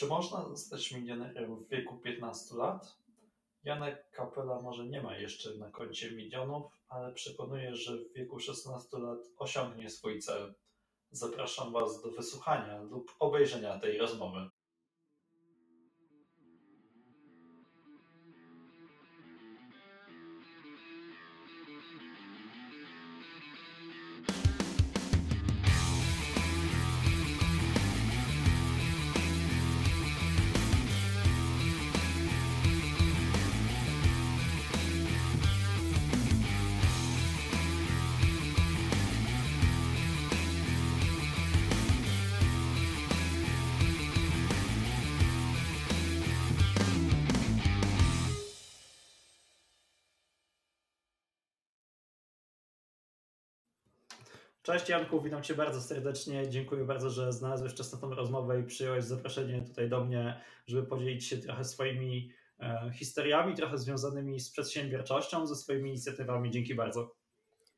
Czy 0.00 0.06
można 0.06 0.48
zostać 0.48 0.92
milionerem 0.92 1.56
w 1.56 1.68
wieku 1.68 1.98
15 1.98 2.54
lat? 2.56 2.98
Janek 3.64 4.10
Kapela 4.10 4.60
może 4.60 4.86
nie 4.86 5.02
ma 5.02 5.16
jeszcze 5.16 5.54
na 5.54 5.70
koncie 5.70 6.10
milionów, 6.10 6.72
ale 6.88 7.12
przekonuje, 7.12 7.76
że 7.76 7.96
w 7.96 8.12
wieku 8.12 8.38
16 8.38 8.98
lat 8.98 9.18
osiągnie 9.38 9.90
swój 9.90 10.18
cel. 10.18 10.54
Zapraszam 11.10 11.72
Was 11.72 12.02
do 12.02 12.10
wysłuchania 12.10 12.82
lub 12.82 13.16
obejrzenia 13.18 13.78
tej 13.78 13.98
rozmowy. 13.98 14.50
Cześć 54.70 54.88
Janku, 54.88 55.20
witam 55.20 55.42
Cię 55.42 55.54
bardzo 55.54 55.80
serdecznie. 55.80 56.48
Dziękuję 56.48 56.84
bardzo, 56.84 57.10
że 57.10 57.32
znalazłeś 57.32 57.74
czas 57.74 57.92
na 57.92 57.98
tą 57.98 58.14
rozmowę 58.14 58.60
i 58.60 58.64
przyjąłeś 58.64 59.04
zaproszenie 59.04 59.62
tutaj 59.62 59.88
do 59.88 60.04
mnie, 60.04 60.40
żeby 60.66 60.86
podzielić 60.86 61.26
się 61.26 61.38
trochę 61.38 61.64
swoimi 61.64 62.32
e, 62.60 62.90
historiami, 62.94 63.54
trochę 63.54 63.78
związanymi 63.78 64.40
z 64.40 64.50
przedsiębiorczością, 64.50 65.46
ze 65.46 65.56
swoimi 65.56 65.90
inicjatywami. 65.90 66.50
Dzięki 66.50 66.74
bardzo. 66.74 67.16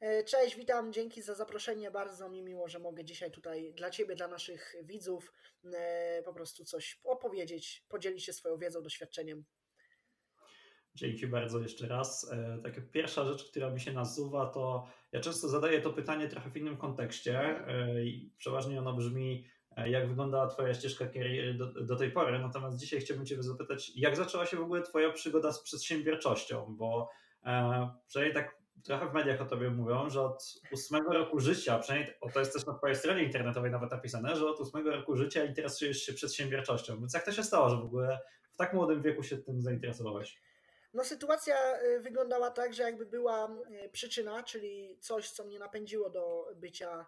E, 0.00 0.25
cześć, 0.25 0.56
witam, 0.56 0.92
dzięki 0.92 1.22
za 1.22 1.34
zaproszenie. 1.34 1.91
Bardzo 1.91 2.28
mi 2.28 2.42
miło, 2.42 2.69
że 2.69 2.78
mogę 2.78 3.05
dzisiaj 3.05 3.30
tutaj 3.30 3.72
dla 3.74 3.91
Ciebie, 3.91 4.14
dla 4.14 4.28
naszych 4.28 4.74
widzów 4.83 5.33
e, 5.74 6.22
po 6.24 6.33
prostu 6.33 6.64
coś 6.64 7.00
opowiedzieć, 7.05 7.84
podzielić 7.89 8.24
się 8.24 8.33
swoją 8.33 8.58
wiedzą, 8.58 8.83
doświadczeniem. 8.83 9.45
Dzięki 10.95 11.27
bardzo 11.27 11.61
jeszcze 11.61 11.89
raz. 11.89 12.33
E, 12.33 12.59
taka 12.62 12.81
pierwsza 12.93 13.25
rzecz, 13.25 13.51
która 13.51 13.71
mi 13.71 13.81
się 13.81 13.93
nasuwa, 13.93 14.47
to 14.47 14.87
ja 15.12 15.21
często 15.21 15.48
zadaję 15.48 15.81
to 15.81 15.93
pytanie 15.93 16.29
trochę 16.29 16.51
w 16.51 16.57
innym 16.57 16.77
kontekście 16.77 17.67
e, 17.67 18.05
i 18.05 18.33
przeważnie 18.39 18.79
ono 18.79 18.93
brzmi, 18.93 19.45
e, 19.77 19.91
jak 19.91 20.09
wyglądała 20.09 20.47
Twoja 20.47 20.75
ścieżka 20.75 21.07
kariery 21.07 21.55
do, 21.55 21.67
do, 21.67 21.97
tej 21.97 22.11
pory. 22.11 22.39
Natomiast 22.39 22.79
dzisiaj 22.79 23.01
chciałbym 23.01 23.27
Cię 23.27 23.43
zapytać, 23.43 23.93
jak 23.97 24.17
zaczęła 24.17 24.47
się 24.47 24.57
w 24.57 24.63
ogóle 24.63 24.83
Twoja 24.83 25.13
przygoda 25.13 25.53
z 25.53 25.63
przedsiębiorczością? 25.63 26.77
Bo 26.79 27.11
e, 27.45 27.91
przynajmniej 28.09 28.35
tak 28.35 28.63
trochę 28.85 29.11
w 29.11 29.15
mediach 29.15 29.41
o 29.41 29.45
Tobie 29.45 29.70
mówią, 29.70 30.11
że 30.11 30.23
od 30.23 30.55
ósmego 30.73 31.13
roku 31.13 31.41
życia, 31.41 31.79
przynajmniej 31.79 32.15
to 32.35 32.41
jest 32.41 32.53
też 32.53 32.67
na 32.67 32.75
Twojej 32.75 32.97
stronie 32.97 33.23
internetowej 33.23 33.70
nawet 33.70 33.91
napisane, 33.91 34.37
że 34.37 34.47
od 34.47 34.61
ósmego 34.61 34.91
roku 34.91 35.17
życia 35.17 35.45
interesujesz 35.45 36.03
się 36.03 36.13
przedsiębiorczością. 36.13 37.01
Więc 37.01 37.15
jak 37.15 37.25
to 37.25 37.33
się 37.33 37.43
stało, 37.43 37.70
że 37.70 37.77
w 37.77 37.85
ogóle 37.85 38.20
w 38.53 38.57
tak 38.57 38.75
młodym 38.75 39.03
wieku 39.03 39.23
się 39.23 39.39
tym 39.39 39.63
zainteresowałeś? 39.63 40.43
No 40.95 41.05
sytuacja 41.05 41.83
y, 41.83 42.01
wyglądała 42.01 42.51
tak, 42.51 42.75
że 42.75 42.83
jakby 42.83 43.07
była 43.07 43.57
y, 43.85 43.89
przyczyna, 43.89 44.43
czyli 44.43 44.98
coś, 45.01 45.31
co 45.31 45.45
mnie 45.45 45.59
napędziło 45.59 46.11
do 46.11 46.48
bycia, 46.57 47.07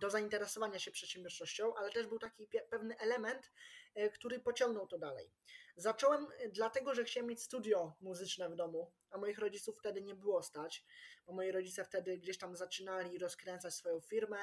do 0.00 0.10
zainteresowania 0.10 0.78
się 0.78 0.90
przedsiębiorczością, 0.90 1.74
ale 1.74 1.90
też 1.90 2.06
był 2.06 2.18
taki 2.18 2.48
pewny 2.70 2.98
element, 2.98 3.50
y, 3.96 4.10
który 4.10 4.40
pociągnął 4.40 4.86
to 4.86 4.98
dalej. 4.98 5.30
Zacząłem 5.76 6.26
dlatego, 6.50 6.94
że 6.94 7.04
chciałem 7.04 7.28
mieć 7.28 7.42
studio 7.42 7.96
muzyczne 8.00 8.48
w 8.48 8.54
domu, 8.54 8.92
a 9.10 9.18
moich 9.18 9.38
rodziców 9.38 9.78
wtedy 9.78 10.02
nie 10.02 10.14
było 10.14 10.42
stać, 10.42 10.84
bo 11.26 11.32
moi 11.32 11.52
rodzice 11.52 11.84
wtedy 11.84 12.18
gdzieś 12.18 12.38
tam 12.38 12.56
zaczynali 12.56 13.18
rozkręcać 13.18 13.74
swoją 13.74 14.00
firmę, 14.00 14.38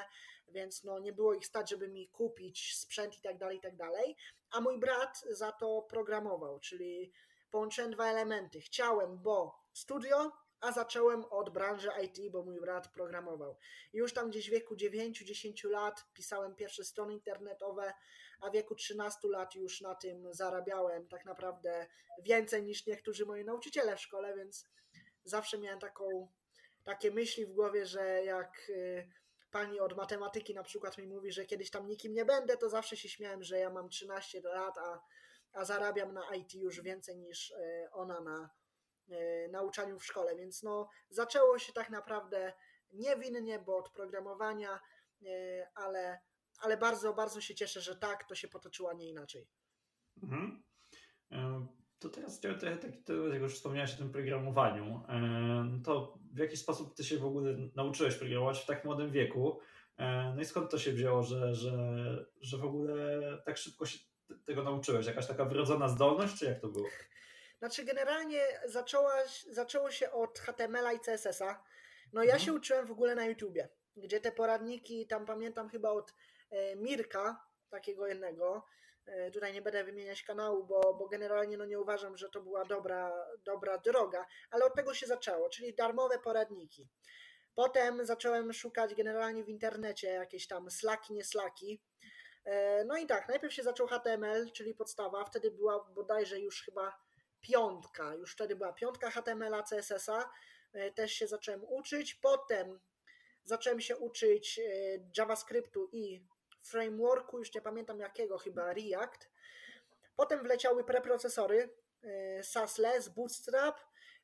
więc 0.48 0.84
no 0.84 1.00
nie 1.00 1.14
było 1.14 1.34
ich 1.34 1.46
stać, 1.46 1.70
żeby 1.70 1.88
mi 1.88 2.10
kupić 2.10 2.76
sprzęt 2.78 3.18
i 3.18 3.22
tak 3.22 3.38
dalej, 3.38 3.58
i 3.58 3.62
tak 3.62 3.76
dalej, 3.76 4.18
a 4.52 4.62
mój 4.62 4.80
brat 4.80 5.24
za 5.30 5.52
to 5.52 5.82
programował, 5.82 6.60
czyli 6.60 7.14
połączyłem 7.54 7.92
dwa 7.92 8.12
elementy. 8.12 8.62
Chciałem, 8.62 9.18
bo 9.18 9.64
studio, 9.74 10.32
a 10.62 10.72
zacząłem 10.72 11.26
od 11.26 11.50
branży 11.50 11.90
IT, 12.04 12.32
bo 12.32 12.44
mój 12.44 12.62
brat 12.62 12.88
programował. 12.88 13.58
Już 13.94 14.14
tam 14.14 14.30
gdzieś 14.30 14.48
w 14.50 14.52
wieku 14.52 14.76
9-10 14.76 15.70
lat 15.70 16.06
pisałem 16.14 16.56
pierwsze 16.56 16.84
strony 16.84 17.14
internetowe, 17.14 17.94
a 18.42 18.50
w 18.50 18.54
wieku 18.54 18.76
13 18.76 19.28
lat 19.28 19.56
już 19.56 19.82
na 19.82 19.96
tym 19.96 20.34
zarabiałem 20.34 21.08
tak 21.08 21.26
naprawdę 21.26 21.88
więcej 22.24 22.64
niż 22.64 22.86
niektórzy 22.88 23.26
moi 23.26 23.46
nauczyciele 23.46 23.96
w 23.96 24.02
szkole, 24.02 24.36
więc 24.36 24.68
zawsze 25.24 25.58
miałem 25.58 25.80
taką, 25.80 26.28
takie 26.84 27.12
myśli 27.12 27.46
w 27.46 27.54
głowie, 27.54 27.86
że 27.86 28.24
jak 28.26 28.70
y, 28.70 29.10
pani 29.52 29.80
od 29.80 29.98
matematyki 29.98 30.54
na 30.54 30.64
przykład 30.64 30.98
mi 30.98 31.08
mówi, 31.08 31.32
że 31.32 31.46
kiedyś 31.46 31.70
tam 31.70 31.88
nikim 31.88 32.14
nie 32.14 32.26
będę, 32.26 32.58
to 32.58 32.70
zawsze 32.70 32.98
się 32.98 33.10
śmiałem, 33.10 33.44
że 33.44 33.58
ja 33.58 33.70
mam 33.70 33.90
13 33.90 34.42
lat, 34.44 34.78
a 34.78 35.02
a 35.54 35.66
zarabiam 35.66 36.14
na 36.14 36.36
IT 36.36 36.54
już 36.54 36.82
więcej 36.82 37.18
niż 37.18 37.52
e, 37.52 37.90
ona 37.92 38.22
na 38.22 38.50
e, 39.10 39.48
nauczaniu 39.48 40.00
w 40.00 40.06
szkole, 40.06 40.36
więc 40.36 40.64
no 40.64 40.90
zaczęło 41.10 41.60
się 41.60 41.74
tak 41.74 41.90
naprawdę 41.90 42.54
niewinnie, 42.92 43.60
bo 43.60 43.78
od 43.78 43.90
programowania, 43.90 44.80
e, 45.26 45.68
ale, 45.76 46.20
ale 46.62 46.78
bardzo, 46.78 47.14
bardzo 47.14 47.42
się 47.42 47.56
cieszę, 47.56 47.82
że 47.82 47.96
tak, 47.96 48.28
to 48.28 48.36
się 48.36 48.48
potoczyło, 48.48 48.90
a 48.90 48.94
nie 48.94 49.10
inaczej. 49.10 49.48
Mhm. 50.24 50.64
To 52.00 52.10
teraz 52.10 52.40
trochę 52.40 52.78
tak, 52.78 52.92
jak 53.34 53.42
już 53.42 53.56
wspomniałeś 53.56 53.94
o 53.94 53.98
tym 53.98 54.12
programowaniu, 54.12 55.02
to 55.84 56.18
w 56.34 56.38
jaki 56.38 56.58
sposób 56.58 56.96
ty 56.96 57.04
się 57.04 57.18
w 57.18 57.26
ogóle 57.26 57.58
nauczyłeś 57.76 58.16
programować 58.16 58.60
w 58.60 58.66
tak 58.66 58.86
młodym 58.86 59.12
wieku? 59.12 59.60
No 60.36 60.42
i 60.42 60.46
skąd 60.46 60.72
to 60.72 60.80
się 60.80 60.92
wzięło, 60.92 61.24
że, 61.24 61.56
że, 61.56 62.26
że 62.42 62.58
w 62.58 62.64
ogóle 62.64 63.22
tak 63.46 63.58
szybko 63.58 63.86
się 63.86 64.00
tego 64.46 64.64
nauczyłeś? 64.64 65.06
Jakaś 65.06 65.28
taka 65.28 65.46
wrodzona 65.46 65.88
zdolność, 65.88 66.40
czy 66.40 66.46
jak 66.46 66.60
to 66.60 66.68
było? 66.68 66.88
Znaczy, 67.60 67.84
generalnie 67.84 68.42
zaczęłaś, 68.66 69.44
zaczęło 69.44 69.92
się 69.92 70.12
od 70.12 70.40
HTML-a 70.40 70.94
i 70.94 71.00
CSS-a. 71.00 71.64
No 72.14 72.24
ja 72.24 72.34
mhm. 72.34 72.40
się 72.40 72.54
uczyłem 72.54 72.88
w 72.88 72.92
ogóle 72.92 73.16
na 73.16 73.26
YouTubie, 73.26 73.70
gdzie 73.98 74.20
te 74.20 74.32
poradniki, 74.32 75.08
tam 75.08 75.26
pamiętam 75.26 75.70
chyba 75.70 75.90
od 75.90 76.14
e, 76.52 76.76
Mirka, 76.76 77.46
takiego 77.70 78.08
jednego, 78.08 78.66
e, 79.06 79.32
tutaj 79.32 79.54
nie 79.54 79.62
będę 79.62 79.84
wymieniać 79.84 80.24
kanału, 80.24 80.64
bo, 80.64 80.94
bo 80.94 81.08
generalnie 81.08 81.58
no 81.58 81.66
nie 81.66 81.80
uważam, 81.80 82.18
że 82.18 82.30
to 82.30 82.42
była 82.42 82.66
dobra, 82.66 83.26
dobra 83.46 83.78
droga, 83.78 84.26
ale 84.52 84.66
od 84.66 84.76
tego 84.76 84.94
się 84.94 85.08
zaczęło, 85.08 85.50
czyli 85.50 85.76
darmowe 85.76 86.20
poradniki. 86.20 86.90
Potem 87.56 88.06
zacząłem 88.06 88.54
szukać 88.54 88.96
generalnie 88.96 89.44
w 89.44 89.50
internecie 89.50 90.08
jakieś 90.08 90.48
tam 90.48 90.72
slaki, 90.72 91.14
nie 91.14 91.24
slaki, 91.24 91.82
no 92.86 92.98
i 92.98 93.08
tak, 93.08 93.28
najpierw 93.28 93.54
się 93.54 93.64
zaczął 93.64 93.88
HTML, 93.88 94.52
czyli 94.52 94.74
podstawa, 94.74 95.26
wtedy 95.26 95.52
była 95.52 95.84
bodajże 95.84 96.40
już 96.40 96.64
chyba 96.64 97.00
piątka, 97.42 98.16
już 98.16 98.34
wtedy 98.34 98.56
była 98.56 98.74
piątka 98.74 99.12
HTML-a, 99.12 99.64
CSS-a, 99.64 100.30
e, 100.74 100.92
też 100.92 101.14
się 101.14 101.28
zacząłem 101.28 101.64
uczyć, 101.64 102.16
potem 102.16 102.80
zacząłem 103.44 103.82
się 103.82 103.98
uczyć 103.98 104.60
e, 104.60 104.64
JavaScriptu 105.18 105.90
i 105.92 106.26
frameworku, 106.64 107.40
już 107.40 107.54
nie 107.54 107.62
pamiętam 107.62 108.00
jakiego, 108.00 108.38
chyba 108.38 108.74
React. 108.74 109.30
Potem 110.16 110.44
wleciały 110.44 110.84
preprocesory, 110.84 111.70
Sasles, 112.44 113.10
Bootstrap, 113.10 113.80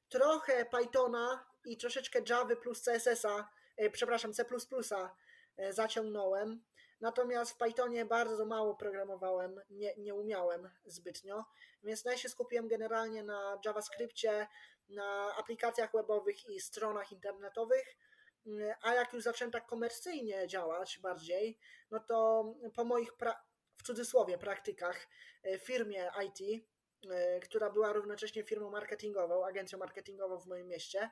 trochę 0.09 0.65
Pythona 0.65 1.45
i 1.65 1.77
troszeczkę 1.77 2.21
Java 2.29 2.55
plus 2.55 2.83
CSS-a, 2.83 3.49
przepraszam, 3.91 4.33
C++ 4.33 4.45
zaciągnąłem. 5.69 6.63
Natomiast 7.01 7.51
w 7.51 7.57
Pythonie 7.57 8.05
bardzo 8.05 8.45
mało 8.45 8.75
programowałem, 8.75 9.61
nie, 9.69 9.95
nie 9.97 10.15
umiałem 10.15 10.69
zbytnio, 10.85 11.45
więc 11.83 12.05
ja 12.05 12.17
się 12.17 12.29
skupiłem 12.29 12.67
generalnie 12.67 13.23
na 13.23 13.59
JavaScriptie, 13.65 14.47
na 14.89 15.35
aplikacjach 15.35 15.91
webowych 15.91 16.49
i 16.49 16.59
stronach 16.59 17.11
internetowych. 17.11 17.97
A 18.81 18.93
jak 18.93 19.13
już 19.13 19.23
zacząłem 19.23 19.51
tak 19.51 19.65
komercyjnie 19.65 20.47
działać 20.47 20.99
bardziej, 20.99 21.59
no 21.91 21.99
to 21.99 22.45
po 22.75 22.83
moich 22.83 23.09
w 23.77 23.83
cudzysłowie 23.83 24.37
praktykach 24.37 25.07
w 25.43 25.65
firmie 25.65 26.11
IT, 26.25 26.65
która 27.43 27.69
była 27.69 27.93
równocześnie 27.93 28.43
firmą 28.43 28.69
marketingową, 28.69 29.45
agencją 29.45 29.79
marketingową 29.79 30.39
w 30.39 30.47
moim 30.47 30.67
mieście, 30.67 31.09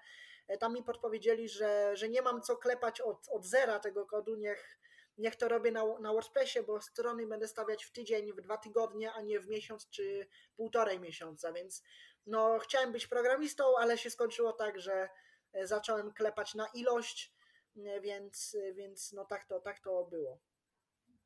tam 0.59 0.73
mi 0.73 0.83
podpowiedzieli, 0.83 1.49
że, 1.49 1.95
że 1.95 2.09
nie 2.09 2.21
mam 2.21 2.41
co 2.41 2.57
klepać 2.57 3.01
od, 3.01 3.27
od 3.29 3.45
zera 3.45 3.79
tego 3.79 4.05
kodu, 4.05 4.35
niech 4.35 4.79
niech 5.17 5.35
to 5.35 5.47
robię 5.47 5.71
na, 5.71 5.99
na 5.99 6.13
WordPressie, 6.13 6.63
bo 6.63 6.81
strony 6.81 7.27
będę 7.27 7.47
stawiać 7.47 7.85
w 7.85 7.91
tydzień, 7.91 8.33
w 8.33 8.41
dwa 8.41 8.57
tygodnie, 8.57 9.13
a 9.13 9.21
nie 9.21 9.39
w 9.39 9.47
miesiąc 9.47 9.89
czy 9.89 10.27
półtorej 10.55 10.99
miesiąca, 10.99 11.53
więc 11.53 11.83
no 12.25 12.59
chciałem 12.59 12.91
być 12.91 13.07
programistą, 13.07 13.63
ale 13.79 13.97
się 13.97 14.09
skończyło 14.09 14.53
tak, 14.53 14.79
że 14.79 15.09
e, 15.53 15.67
zacząłem 15.67 16.13
klepać 16.13 16.55
na 16.55 16.67
ilość, 16.67 17.33
e, 17.77 18.01
więc, 18.01 18.57
więc 18.73 19.11
no 19.11 19.25
tak 19.25 19.45
to, 19.45 19.59
tak 19.59 19.79
to 19.79 20.05
było. 20.05 20.39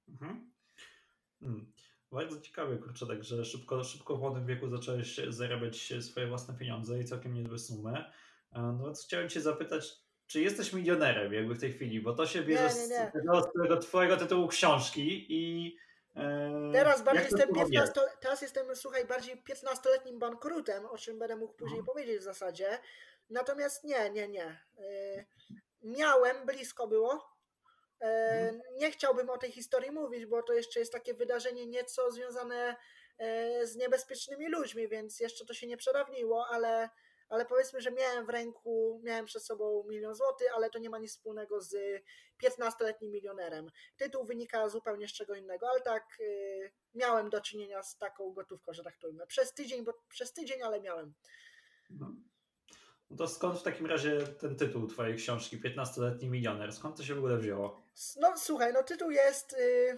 Mhm. 0.07 0.51
Hmm. 1.39 1.73
Bardzo 2.11 2.41
ciekawe, 2.41 2.77
kurczę, 2.77 3.07
tak, 3.07 3.23
że 3.23 3.45
szybko, 3.45 3.83
szybko 3.83 4.17
w 4.17 4.19
młodym 4.19 4.45
wieku 4.45 4.69
zacząłeś 4.69 5.21
zarabiać 5.29 5.93
swoje 6.01 6.27
własne 6.27 6.57
pieniądze 6.57 6.99
i 6.99 7.05
całkiem 7.05 7.33
niezłe 7.33 7.59
sumy. 7.59 8.05
E, 8.51 8.61
no 8.61 8.85
więc 8.85 9.03
chciałem 9.05 9.29
cię 9.29 9.41
zapytać, 9.41 9.97
czy 10.31 10.41
jesteś 10.41 10.73
milionerem 10.73 11.33
jakby 11.33 11.53
w 11.55 11.59
tej 11.59 11.73
chwili, 11.73 12.01
bo 12.01 12.13
to 12.13 12.27
się 12.27 12.41
bierze 12.43 12.63
Nie, 12.75 12.87
nie, 12.87 12.87
nie. 12.87 13.41
z 13.41 13.61
tego, 13.61 13.77
twojego 13.77 14.17
tytułu 14.17 14.47
książki 14.47 15.25
i 15.29 15.75
e, 16.15 16.71
Teraz 16.73 17.03
bardziej 17.03 17.23
jestem 17.23 17.49
było 17.53 17.65
15, 17.65 18.01
teraz 18.21 18.41
jestem, 18.41 18.75
słuchaj, 18.75 19.05
bardziej 19.05 19.43
15-letnim 19.43 20.19
bankrutem, 20.19 20.85
o 20.85 20.97
czym 20.97 21.19
będę 21.19 21.35
mógł 21.35 21.53
później 21.53 21.79
Mhm. 21.79 21.85
powiedzieć 21.85 22.19
w 22.19 22.23
zasadzie. 22.23 22.79
Natomiast 23.29 23.83
nie, 23.83 24.09
nie, 24.09 24.27
nie. 24.27 24.59
Y, 24.79 25.25
Miałem, 25.83 26.45
blisko 26.45 26.87
było. 26.87 27.31
E, 28.01 28.05
Mhm. 28.31 28.61
Nie 28.77 28.91
chciałbym 28.91 29.29
o 29.29 29.37
tej 29.37 29.51
historii 29.51 29.91
mówić, 29.91 30.25
bo 30.25 30.43
to 30.43 30.53
jeszcze 30.53 30.79
jest 30.79 30.93
takie 30.93 31.13
wydarzenie 31.13 31.67
nieco 31.67 32.11
związane 32.11 32.75
e, 33.17 33.67
z 33.67 33.75
niebezpiecznymi 33.75 34.49
ludźmi, 34.49 34.87
więc 34.87 35.19
jeszcze 35.19 35.45
to 35.45 35.53
się 35.53 35.67
nie 35.67 35.77
przedawniło, 35.77 36.45
ale, 36.49 36.89
ale 37.31 37.45
powiedzmy, 37.45 37.81
że 37.81 37.91
miałem 37.91 38.25
w 38.25 38.29
ręku, 38.29 39.01
miałem 39.03 39.25
przed 39.25 39.43
sobą 39.43 39.83
milion 39.89 40.15
złotych, 40.15 40.47
ale 40.55 40.69
to 40.69 40.79
nie 40.79 40.89
ma 40.89 40.99
nic 40.99 41.11
wspólnego 41.11 41.61
z 41.61 42.03
15-letnim 42.43 43.11
milionerem. 43.11 43.71
Tytuł 43.97 44.25
wynika 44.25 44.69
zupełnie 44.69 45.07
z 45.07 45.13
czego 45.13 45.35
innego, 45.35 45.69
ale 45.69 45.81
tak 45.81 46.03
y, 46.19 46.71
miałem 46.93 47.29
do 47.29 47.41
czynienia 47.41 47.83
z 47.83 47.97
taką 47.97 48.33
gotówką, 48.33 48.73
że 48.73 48.83
tak 48.83 48.97
to 48.97 49.07
ujmę. 49.07 49.27
Przez 49.27 49.53
tydzień, 49.53 49.83
bo 49.83 49.93
przez 50.09 50.33
tydzień, 50.33 50.61
ale 50.61 50.81
miałem. 50.81 51.13
No. 51.89 52.15
No 53.09 53.17
to 53.17 53.27
skąd 53.27 53.59
w 53.59 53.63
takim 53.63 53.85
razie 53.85 54.27
ten 54.27 54.55
tytuł 54.55 54.87
twojej 54.87 55.15
książki, 55.15 55.61
15-letni 55.61 56.29
milioner? 56.29 56.73
Skąd 56.73 56.97
to 56.97 57.03
się 57.03 57.15
w 57.15 57.17
ogóle 57.17 57.37
wzięło? 57.37 57.81
No 58.19 58.37
słuchaj, 58.37 58.73
no 58.73 58.83
tytuł 58.83 59.11
jest 59.11 59.53
y, 59.53 59.97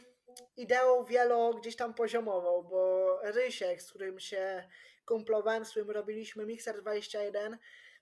ideą 0.57 1.05
wielo 1.05 1.53
gdzieś 1.53 1.75
tam 1.75 1.93
poziomową, 1.93 2.63
bo 2.63 3.19
Rysiek, 3.23 3.81
z 3.81 3.89
którym 3.89 4.19
się 4.19 4.69
kumplowałem, 5.05 5.65
z 5.65 5.69
którym 5.69 5.91
robiliśmy 5.91 6.45
Mixer 6.45 6.81
21, 6.81 7.57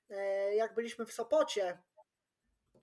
e, 0.09 0.55
jak 0.55 0.73
byliśmy 0.73 1.05
w 1.05 1.13
Sopocie, 1.13 1.81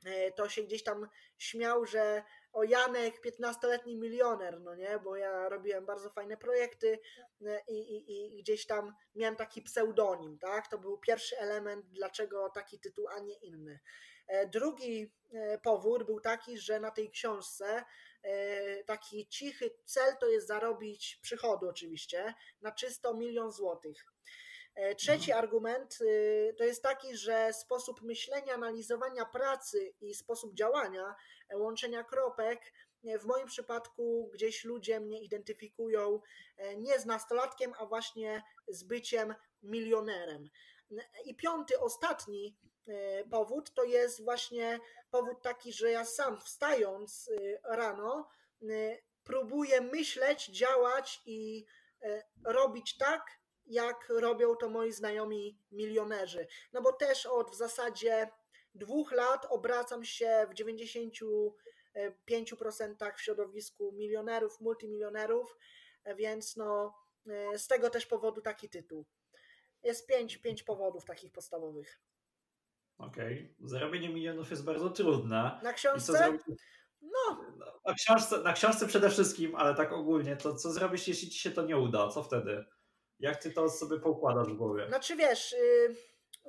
e, 0.04 0.32
to 0.32 0.48
się 0.48 0.62
gdzieś 0.62 0.82
tam 0.82 1.08
śmiał, 1.38 1.86
że 1.86 2.22
o 2.52 2.64
Janek 2.64 3.14
15-letni 3.24 3.96
milioner, 3.96 4.60
no 4.60 4.74
nie, 4.74 4.98
bo 5.04 5.16
ja 5.16 5.48
robiłem 5.48 5.86
bardzo 5.86 6.10
fajne 6.10 6.36
projekty 6.36 6.98
e, 7.46 7.60
i, 7.68 7.96
i, 7.96 8.38
i 8.38 8.42
gdzieś 8.42 8.66
tam 8.66 8.94
miałem 9.14 9.36
taki 9.36 9.62
pseudonim, 9.62 10.38
tak, 10.38 10.68
to 10.68 10.78
był 10.78 10.98
pierwszy 10.98 11.38
element, 11.38 11.86
dlaczego 11.86 12.50
taki 12.50 12.80
tytuł, 12.80 13.08
a 13.08 13.18
nie 13.18 13.34
inny. 13.34 13.80
E, 14.28 14.46
Drugi 14.46 15.12
e, 15.32 15.58
powód 15.58 16.02
był 16.02 16.20
taki, 16.20 16.58
że 16.58 16.80
na 16.80 16.90
tej 16.90 17.10
książce 17.10 17.84
e, 18.22 18.84
taki 18.84 19.28
cichy 19.28 19.70
cel 19.84 20.16
to 20.20 20.28
jest 20.28 20.46
zarobić 20.46 21.18
przychodu 21.22 21.68
oczywiście 21.68 22.34
na 22.62 22.72
czysto 22.72 23.14
milion 23.14 23.52
złotych. 23.52 24.12
Trzeci 24.96 25.32
argument 25.32 25.98
y, 26.00 26.54
to 26.58 26.64
jest 26.64 26.82
taki, 26.82 27.16
że 27.16 27.52
sposób 27.52 28.02
myślenia, 28.02 28.54
analizowania 28.54 29.24
pracy 29.24 29.94
i 30.00 30.14
sposób 30.14 30.54
działania, 30.54 31.14
łączenia 31.54 32.04
kropek, 32.04 32.72
w 33.20 33.24
moim 33.24 33.46
przypadku 33.46 34.30
gdzieś 34.32 34.64
ludzie 34.64 35.00
mnie 35.00 35.22
identyfikują 35.22 36.20
nie 36.76 37.00
z 37.00 37.06
nastolatkiem, 37.06 37.72
a 37.78 37.86
właśnie 37.86 38.42
z 38.68 38.84
byciem 38.84 39.34
milionerem. 39.62 40.50
I 41.24 41.36
piąty, 41.36 41.80
ostatni 41.80 42.56
powód 43.30 43.74
to 43.74 43.84
jest 43.84 44.24
właśnie 44.24 44.80
powód 45.10 45.42
taki, 45.42 45.72
że 45.72 45.90
ja 45.90 46.04
sam 46.04 46.40
wstając 46.40 47.28
y, 47.28 47.58
rano 47.64 48.28
y, 48.62 49.02
próbuję 49.24 49.80
myśleć, 49.80 50.46
działać 50.46 51.22
i 51.26 51.66
robić 52.44 52.96
tak, 52.96 53.30
jak 53.66 54.08
robią 54.08 54.56
to 54.56 54.68
moi 54.68 54.92
znajomi 54.92 55.58
milionerzy. 55.70 56.46
No 56.72 56.82
bo 56.82 56.92
też 56.92 57.26
od 57.26 57.50
w 57.50 57.54
zasadzie 57.54 58.30
dwóch 58.74 59.12
lat 59.12 59.46
obracam 59.50 60.04
się 60.04 60.46
w 60.50 60.54
95% 60.54 63.14
w 63.16 63.20
środowisku 63.20 63.92
milionerów, 63.92 64.60
multimilionerów, 64.60 65.56
więc 66.16 66.56
no 66.56 66.94
z 67.56 67.66
tego 67.66 67.90
też 67.90 68.06
powodu 68.06 68.40
taki 68.40 68.68
tytuł. 68.68 69.04
Jest 69.82 70.06
pięć, 70.06 70.36
pięć 70.36 70.62
powodów 70.62 71.04
takich 71.04 71.32
podstawowych. 71.32 72.00
Okej. 72.98 73.54
Zarobienie 73.60 74.08
milionów 74.08 74.50
jest 74.50 74.64
bardzo 74.64 74.90
trudne. 74.90 75.60
Na 75.62 75.72
książce? 75.72 76.38
No, 77.00 77.44
Na 77.84 77.94
książce, 77.94 78.38
na 78.42 78.52
książce 78.52 78.86
przede 78.86 79.10
wszystkim, 79.10 79.56
ale 79.56 79.74
tak 79.74 79.92
ogólnie, 79.92 80.36
to 80.36 80.54
co 80.54 80.72
zrobisz, 80.72 81.08
jeśli 81.08 81.30
ci 81.30 81.38
się 81.38 81.50
to 81.50 81.62
nie 81.62 81.76
uda? 81.76 82.08
Co 82.08 82.22
wtedy? 82.22 82.64
Jak 83.18 83.42
ty 83.42 83.50
to 83.50 83.70
sobie 83.70 84.00
poukładasz 84.00 84.48
w 84.48 84.56
głowie? 84.56 84.88
Znaczy 84.88 85.16
wiesz, 85.16 85.52
yy, 85.52 85.96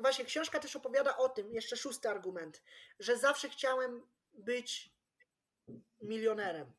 właśnie 0.01 0.25
książka 0.25 0.59
też 0.59 0.75
opowiada 0.75 1.17
o 1.17 1.29
tym, 1.29 1.53
jeszcze 1.53 1.77
szósty 1.77 2.09
argument, 2.09 2.63
że 2.99 3.17
zawsze 3.17 3.49
chciałem 3.49 4.01
być 4.33 4.93
milionerem. 6.01 6.71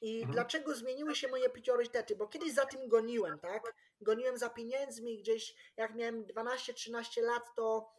I 0.00 0.16
Mhm. 0.16 0.32
dlaczego 0.32 0.74
zmieniły 0.74 1.14
się 1.16 1.28
moje 1.28 1.50
priorytety? 1.50 2.16
Bo 2.16 2.28
kiedyś 2.28 2.52
za 2.52 2.66
tym 2.66 2.88
goniłem, 2.88 3.38
tak? 3.38 3.62
Goniłem 4.00 4.38
za 4.38 4.50
pieniędzmi, 4.50 5.18
gdzieś 5.18 5.54
jak 5.76 5.94
miałem 5.94 6.24
12-13 6.24 7.22
lat, 7.22 7.42
to 7.56 7.92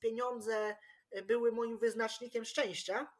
pieniądze 0.00 0.76
e, 1.10 1.22
były 1.22 1.52
moim 1.52 1.78
wyznacznikiem 1.78 2.44
szczęścia. 2.44 3.12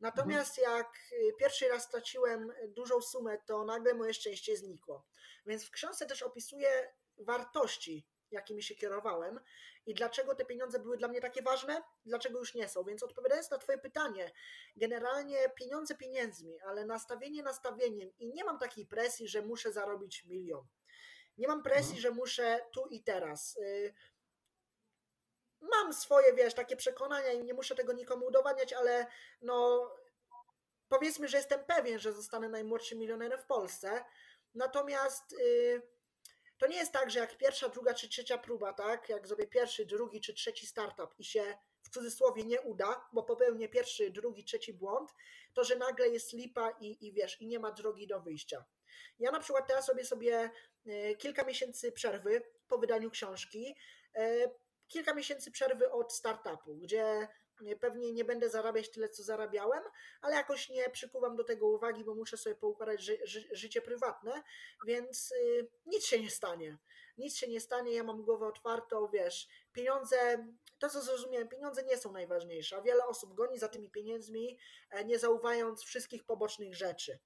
Natomiast 0.00 0.58
jak 0.58 0.92
y, 1.12 1.32
pierwszy 1.38 1.68
raz 1.68 1.82
straciłem 1.84 2.52
dużą 2.68 3.00
sumę, 3.00 3.38
to 3.46 3.64
nagle 3.64 3.94
moje 3.94 4.14
szczęście 4.14 4.56
znikło. 4.56 5.06
Więc 5.46 5.64
w 5.64 5.70
książce 5.70 6.06
też 6.06 6.22
opisuję 6.22 6.92
wartości, 7.18 8.06
jakimi 8.32 8.62
się 8.62 8.74
kierowałem 8.74 9.40
i 9.86 9.94
dlaczego 9.94 10.34
te 10.34 10.44
pieniądze 10.44 10.78
były 10.78 10.96
dla 10.96 11.08
mnie 11.08 11.20
takie 11.20 11.42
ważne, 11.42 11.82
dlaczego 12.04 12.38
już 12.38 12.54
nie 12.54 12.68
są. 12.68 12.84
Więc 12.84 13.02
odpowiadając 13.02 13.50
na 13.50 13.58
Twoje 13.58 13.78
pytanie, 13.78 14.32
generalnie 14.76 15.48
pieniądze 15.48 15.94
pieniędzmi, 15.94 16.60
ale 16.60 16.84
nastawienie 16.84 17.42
nastawieniem 17.42 18.10
i 18.18 18.32
nie 18.32 18.44
mam 18.44 18.58
takiej 18.58 18.86
presji, 18.86 19.28
że 19.28 19.42
muszę 19.42 19.72
zarobić 19.72 20.24
milion. 20.24 20.66
Nie 21.38 21.48
mam 21.48 21.62
presji, 21.62 21.96
Mhm. 21.96 22.00
że 22.00 22.10
muszę 22.10 22.60
tu 22.74 22.86
i 22.86 23.02
teraz. 23.02 23.56
Y, 23.56 23.94
Mam 25.70 25.92
swoje, 25.92 26.32
wiesz, 26.32 26.54
takie 26.54 26.76
przekonania 26.76 27.32
i 27.32 27.44
nie 27.44 27.54
muszę 27.54 27.74
tego 27.74 27.92
nikomu 27.92 28.26
udowadniać, 28.26 28.72
ale 28.72 29.06
no 29.42 29.88
powiedzmy, 30.88 31.28
że 31.28 31.36
jestem 31.36 31.64
pewien, 31.64 31.98
że 31.98 32.12
zostanę 32.12 32.48
najmłodszym 32.48 32.98
milionerem 32.98 33.38
w 33.40 33.46
Polsce. 33.46 34.04
Natomiast 34.54 35.32
y, 35.32 35.82
to 36.62 36.68
nie 36.68 36.76
jest 36.76 36.92
tak, 36.92 37.10
że 37.10 37.18
jak 37.18 37.38
pierwsza, 37.38 37.68
druga 37.68 37.94
czy 37.94 38.08
trzecia 38.08 38.38
próba, 38.38 38.72
tak? 38.72 39.08
Jak 39.08 39.26
zrobię 39.26 39.46
pierwszy, 39.46 39.86
drugi 39.86 40.20
czy 40.20 40.34
trzeci 40.34 40.66
startup 40.66 41.14
i 41.18 41.24
się 41.24 41.58
w 41.82 41.88
cudzysłowie 41.90 42.44
nie 42.44 42.60
uda, 42.60 43.08
bo 43.12 43.22
popełnię 43.22 43.68
pierwszy, 43.68 44.10
drugi, 44.10 44.44
trzeci 44.44 44.72
błąd, 44.72 45.10
to 45.54 45.64
że 45.64 45.76
nagle 45.76 46.08
jest 46.08 46.32
lipa 46.32 46.70
i, 46.80 47.06
i 47.06 47.12
wiesz, 47.12 47.40
i 47.40 47.46
nie 47.46 47.58
ma 47.58 47.72
drogi 47.72 48.06
do 48.06 48.20
wyjścia. 48.20 48.64
Ja 49.18 49.30
na 49.30 49.40
przykład 49.40 49.68
teraz 49.68 49.86
sobie 49.86 50.04
sobie 50.04 50.50
y, 50.86 51.16
kilka 51.18 51.44
miesięcy 51.44 51.92
przerwy 51.92 52.42
po 52.68 52.78
wydaniu 52.78 53.10
książki, 53.10 53.76
y, 54.18 54.50
kilka 54.88 55.14
miesięcy 55.14 55.50
przerwy 55.50 55.90
od 55.90 56.12
startupu, 56.12 56.76
gdzie 56.76 57.28
pewnie 57.80 58.12
nie 58.12 58.24
będę 58.24 58.50
zarabiać 58.50 58.90
tyle, 58.90 59.08
co 59.08 59.22
zarabiałem, 59.22 59.82
ale 60.20 60.34
jakoś 60.34 60.68
nie 60.68 60.90
przykuwam 60.90 61.36
do 61.36 61.44
tego 61.44 61.68
uwagi, 61.68 62.04
bo 62.04 62.14
muszę 62.14 62.36
sobie 62.36 62.56
poukładać 62.56 63.02
ży, 63.02 63.18
ży, 63.24 63.48
życie 63.52 63.82
prywatne, 63.82 64.42
więc 64.86 65.32
y, 65.32 65.68
nic 65.86 66.06
się 66.06 66.20
nie 66.20 66.30
stanie. 66.30 66.78
Nic 67.18 67.36
się 67.36 67.48
nie 67.48 67.60
stanie, 67.60 67.92
ja 67.92 68.04
mam 68.04 68.22
głowę 68.22 68.46
otwartą, 68.46 69.08
wiesz, 69.12 69.48
pieniądze, 69.72 70.46
to 70.78 70.88
co 70.88 71.02
zrozumiałem, 71.02 71.48
pieniądze 71.48 71.82
nie 71.82 71.96
są 71.96 72.12
najważniejsze, 72.12 72.76
a 72.76 72.82
wiele 72.82 73.06
osób 73.06 73.34
goni 73.34 73.58
za 73.58 73.68
tymi 73.68 73.90
pieniędzmi, 73.90 74.58
e, 74.90 75.04
nie 75.04 75.18
zauważając 75.18 75.82
wszystkich 75.82 76.24
pobocznych 76.24 76.74
rzeczy. 76.74 77.18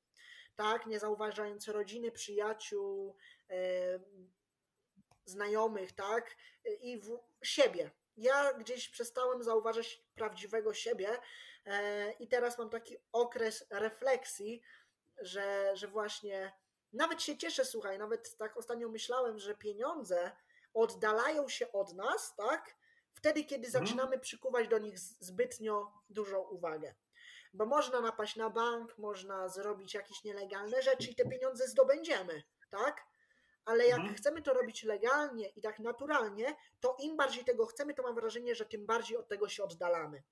Tak, 0.56 0.86
nie 0.86 0.98
zauważając 0.98 1.68
rodziny, 1.68 2.12
przyjaciół, 2.12 3.16
e, 3.50 4.00
znajomych, 5.24 5.92
tak, 5.92 6.36
i 6.80 7.00
w 7.00 7.18
siebie. 7.42 7.90
Ja 8.16 8.52
gdzieś 8.52 8.88
przestałem 8.88 9.42
zauważać 9.42 10.02
prawdziwego 10.14 10.74
siebie 10.74 11.18
e, 11.64 12.12
i 12.12 12.28
teraz 12.28 12.58
mam 12.58 12.70
taki 12.70 12.96
okres 13.12 13.66
refleksji, 13.70 14.62
że, 15.18 15.70
że 15.76 15.88
właśnie 15.88 16.52
nawet 16.92 17.22
się 17.22 17.38
cieszę, 17.38 17.64
słuchaj, 17.64 17.98
nawet 17.98 18.36
tak 18.36 18.56
ostatnio 18.56 18.88
myślałem, 18.88 19.38
że 19.38 19.54
pieniądze 19.54 20.32
oddalają 20.74 21.48
się 21.48 21.72
od 21.72 21.94
nas, 21.94 22.34
tak, 22.36 22.76
wtedy, 23.14 23.44
kiedy 23.44 23.66
Mhm. 23.66 23.86
zaczynamy 23.86 24.18
przykuwać 24.18 24.68
do 24.68 24.78
nich 24.78 24.98
zbytnio 24.98 25.92
dużą 26.10 26.40
uwagę. 26.40 26.94
Bo 27.54 27.66
można 27.66 28.00
napaść 28.00 28.36
na 28.36 28.50
bank, 28.50 28.98
można 28.98 29.48
zrobić 29.48 29.94
jakieś 29.94 30.24
nielegalne 30.24 30.82
rzeczy 30.82 31.10
i 31.10 31.14
te 31.14 31.28
pieniądze 31.28 31.68
zdobędziemy, 31.68 32.42
tak? 32.70 33.04
Ale 33.66 33.86
jak 33.86 33.98
Mhm. 33.98 34.14
chcemy 34.14 34.42
to 34.42 34.54
robić 34.54 34.82
legalnie 34.84 35.48
i 35.48 35.60
tak 35.62 35.78
naturalnie, 35.78 36.56
to 36.80 36.96
im 37.00 37.16
bardziej 37.16 37.44
tego 37.44 37.66
chcemy, 37.66 37.94
to 37.94 38.02
mam 38.02 38.14
wrażenie, 38.14 38.54
że 38.54 38.66
tym 38.66 38.86
bardziej 38.86 39.16
od 39.16 39.28
tego 39.28 39.48
się 39.48 39.64
oddalamy. 39.64 40.22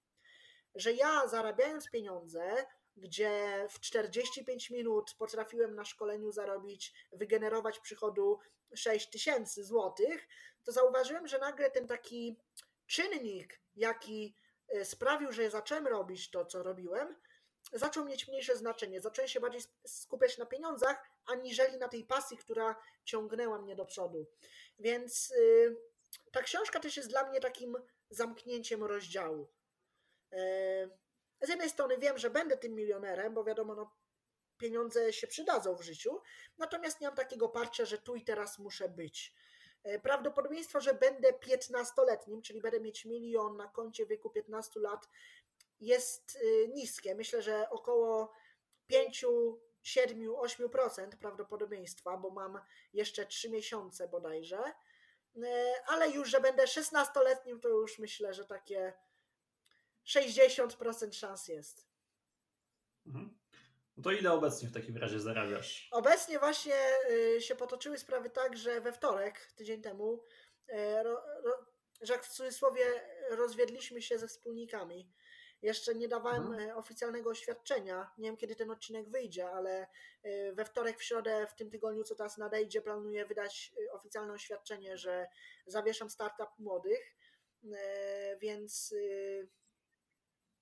Że 0.74 0.92
ja 0.92 1.28
zarabiając 1.28 1.90
pieniądze, 1.90 2.66
gdzie 2.96 3.66
w 3.70 3.80
45 3.80 4.70
minut 4.70 5.14
potrafiłem 5.18 5.74
na 5.74 5.84
szkoleniu 5.84 6.32
zarobić, 6.32 6.94
wygenerować 7.12 7.80
przychodu 7.80 8.38
6 8.74 9.10
tysięcy 9.10 9.64
złotych, 9.64 10.28
to 10.64 10.72
zauważyłem, 10.72 11.26
że 11.28 11.38
nagle 11.38 11.70
ten 11.70 11.86
taki 11.88 12.36
czynnik, 12.86 13.60
jaki 13.76 14.36
e, 14.68 14.84
sprawił, 14.84 15.32
że 15.32 15.50
zacząłem 15.50 15.86
robić 15.86 16.30
to, 16.30 16.44
co 16.46 16.62
robiłem, 16.62 17.16
zaczął 17.74 18.04
mieć 18.04 18.28
mniejsze 18.28 18.56
znaczenie. 18.56 19.00
Zacząłem 19.00 19.28
się 19.28 19.40
bardziej 19.40 19.60
skupiać 19.86 20.38
na 20.38 20.46
pieniądzach, 20.46 21.10
aniżeli 21.26 21.78
na 21.78 21.88
tej 21.88 22.04
pasji, 22.04 22.36
która 22.36 22.76
ciągnęła 23.04 23.58
mnie 23.58 23.76
do 23.76 23.84
przodu. 23.84 24.26
Więc 24.78 25.30
yy, 25.30 25.76
ta 26.32 26.42
książka 26.42 26.80
też 26.80 26.96
jest 26.96 27.08
dla 27.08 27.28
mnie 27.30 27.40
takim 27.40 27.76
zamknięciem 28.10 28.84
rozdziału. 28.84 29.48
Yy, 30.32 30.38
z 31.42 31.48
jednej 31.48 31.70
strony 31.70 31.98
wiem, 31.98 32.18
że 32.18 32.30
będę 32.30 32.56
tym 32.56 32.74
milionerem, 32.74 33.34
bo 33.34 33.44
wiadomo, 33.44 33.74
no, 33.74 33.96
pieniądze 34.58 35.12
się 35.12 35.26
przydadzą 35.26 35.76
w 35.76 35.82
życiu, 35.82 36.20
natomiast 36.58 37.00
nie 37.00 37.06
mam 37.06 37.16
takiego 37.16 37.48
parcia, 37.48 37.84
że 37.84 37.98
tu 37.98 38.14
i 38.14 38.24
teraz 38.24 38.58
muszę 38.58 38.88
być. 38.88 39.34
Yy, 39.84 40.00
prawdopodobieństwo, 40.00 40.80
że 40.80 40.94
będę 40.94 41.32
15-letnim, 41.32 42.42
czyli 42.42 42.60
będę 42.60 42.80
mieć 42.80 43.04
milion 43.04 43.56
na 43.56 43.68
koncie 43.68 44.06
w 44.06 44.08
wieku 44.08 44.30
15 44.30 44.80
lat, 44.80 45.08
jest 45.80 46.36
y, 46.36 46.68
niskie. 46.74 47.14
Myślę, 47.14 47.42
że 47.42 47.70
około 47.70 48.32
5, 48.86 49.24
7, 49.82 50.18
8% 50.18 51.08
prawdopodobieństwa, 51.20 52.16
bo 52.16 52.30
mam 52.30 52.60
jeszcze 52.92 53.26
3 53.26 53.50
miesiące 53.50 54.08
bodajże. 54.08 54.72
Y, 55.36 55.42
ale 55.86 56.10
już, 56.10 56.28
że 56.28 56.40
będę 56.40 56.64
16-letnim, 56.64 57.60
to 57.60 57.68
już 57.68 57.98
myślę, 57.98 58.34
że 58.34 58.44
takie 58.44 58.92
60% 60.06 61.12
szans 61.12 61.48
jest. 61.48 61.86
Mhm. 63.06 63.38
No 63.96 64.02
to 64.02 64.12
ile 64.12 64.32
obecnie 64.32 64.68
w 64.68 64.72
takim 64.72 64.96
razie 64.96 65.20
zarabiasz? 65.20 65.88
Obecnie 65.92 66.38
właśnie 66.38 66.74
y, 67.10 67.40
się 67.40 67.56
potoczyły 67.56 67.98
sprawy 67.98 68.30
tak, 68.30 68.56
że 68.56 68.80
we 68.80 68.92
wtorek, 68.92 69.52
tydzień 69.56 69.82
temu, 69.82 70.22
że 72.02 72.18
w 72.18 72.28
cudzysłowie 72.28 72.84
rozwiedliśmy 73.30 74.02
się 74.02 74.18
ze 74.18 74.28
wspólnikami 74.28 75.12
jeszcze 75.64 75.94
nie 75.94 76.08
dawałem 76.08 76.42
mhm. 76.42 76.70
E, 76.70 76.76
oficjalnego 76.76 77.30
oświadczenia. 77.30 78.10
Nie 78.18 78.28
wiem, 78.28 78.36
kiedy 78.36 78.56
ten 78.56 78.70
odcinek 78.70 79.08
wyjdzie, 79.08 79.50
ale 79.50 79.86
e, 80.22 80.52
we 80.52 80.64
wtorek, 80.64 80.98
w 80.98 81.02
środę, 81.02 81.46
w 81.46 81.54
tym 81.54 81.70
tygodniu, 81.70 82.04
co 82.04 82.14
teraz 82.14 82.38
nadejdzie, 82.38 82.82
planuję 82.82 83.26
wydać 83.26 83.74
e, 83.88 83.92
oficjalne 83.92 84.32
oświadczenie, 84.32 84.96
że 84.96 85.26
zawieszam 85.66 86.10
startup 86.10 86.48
młodych. 86.58 87.16
Więc 88.40 88.94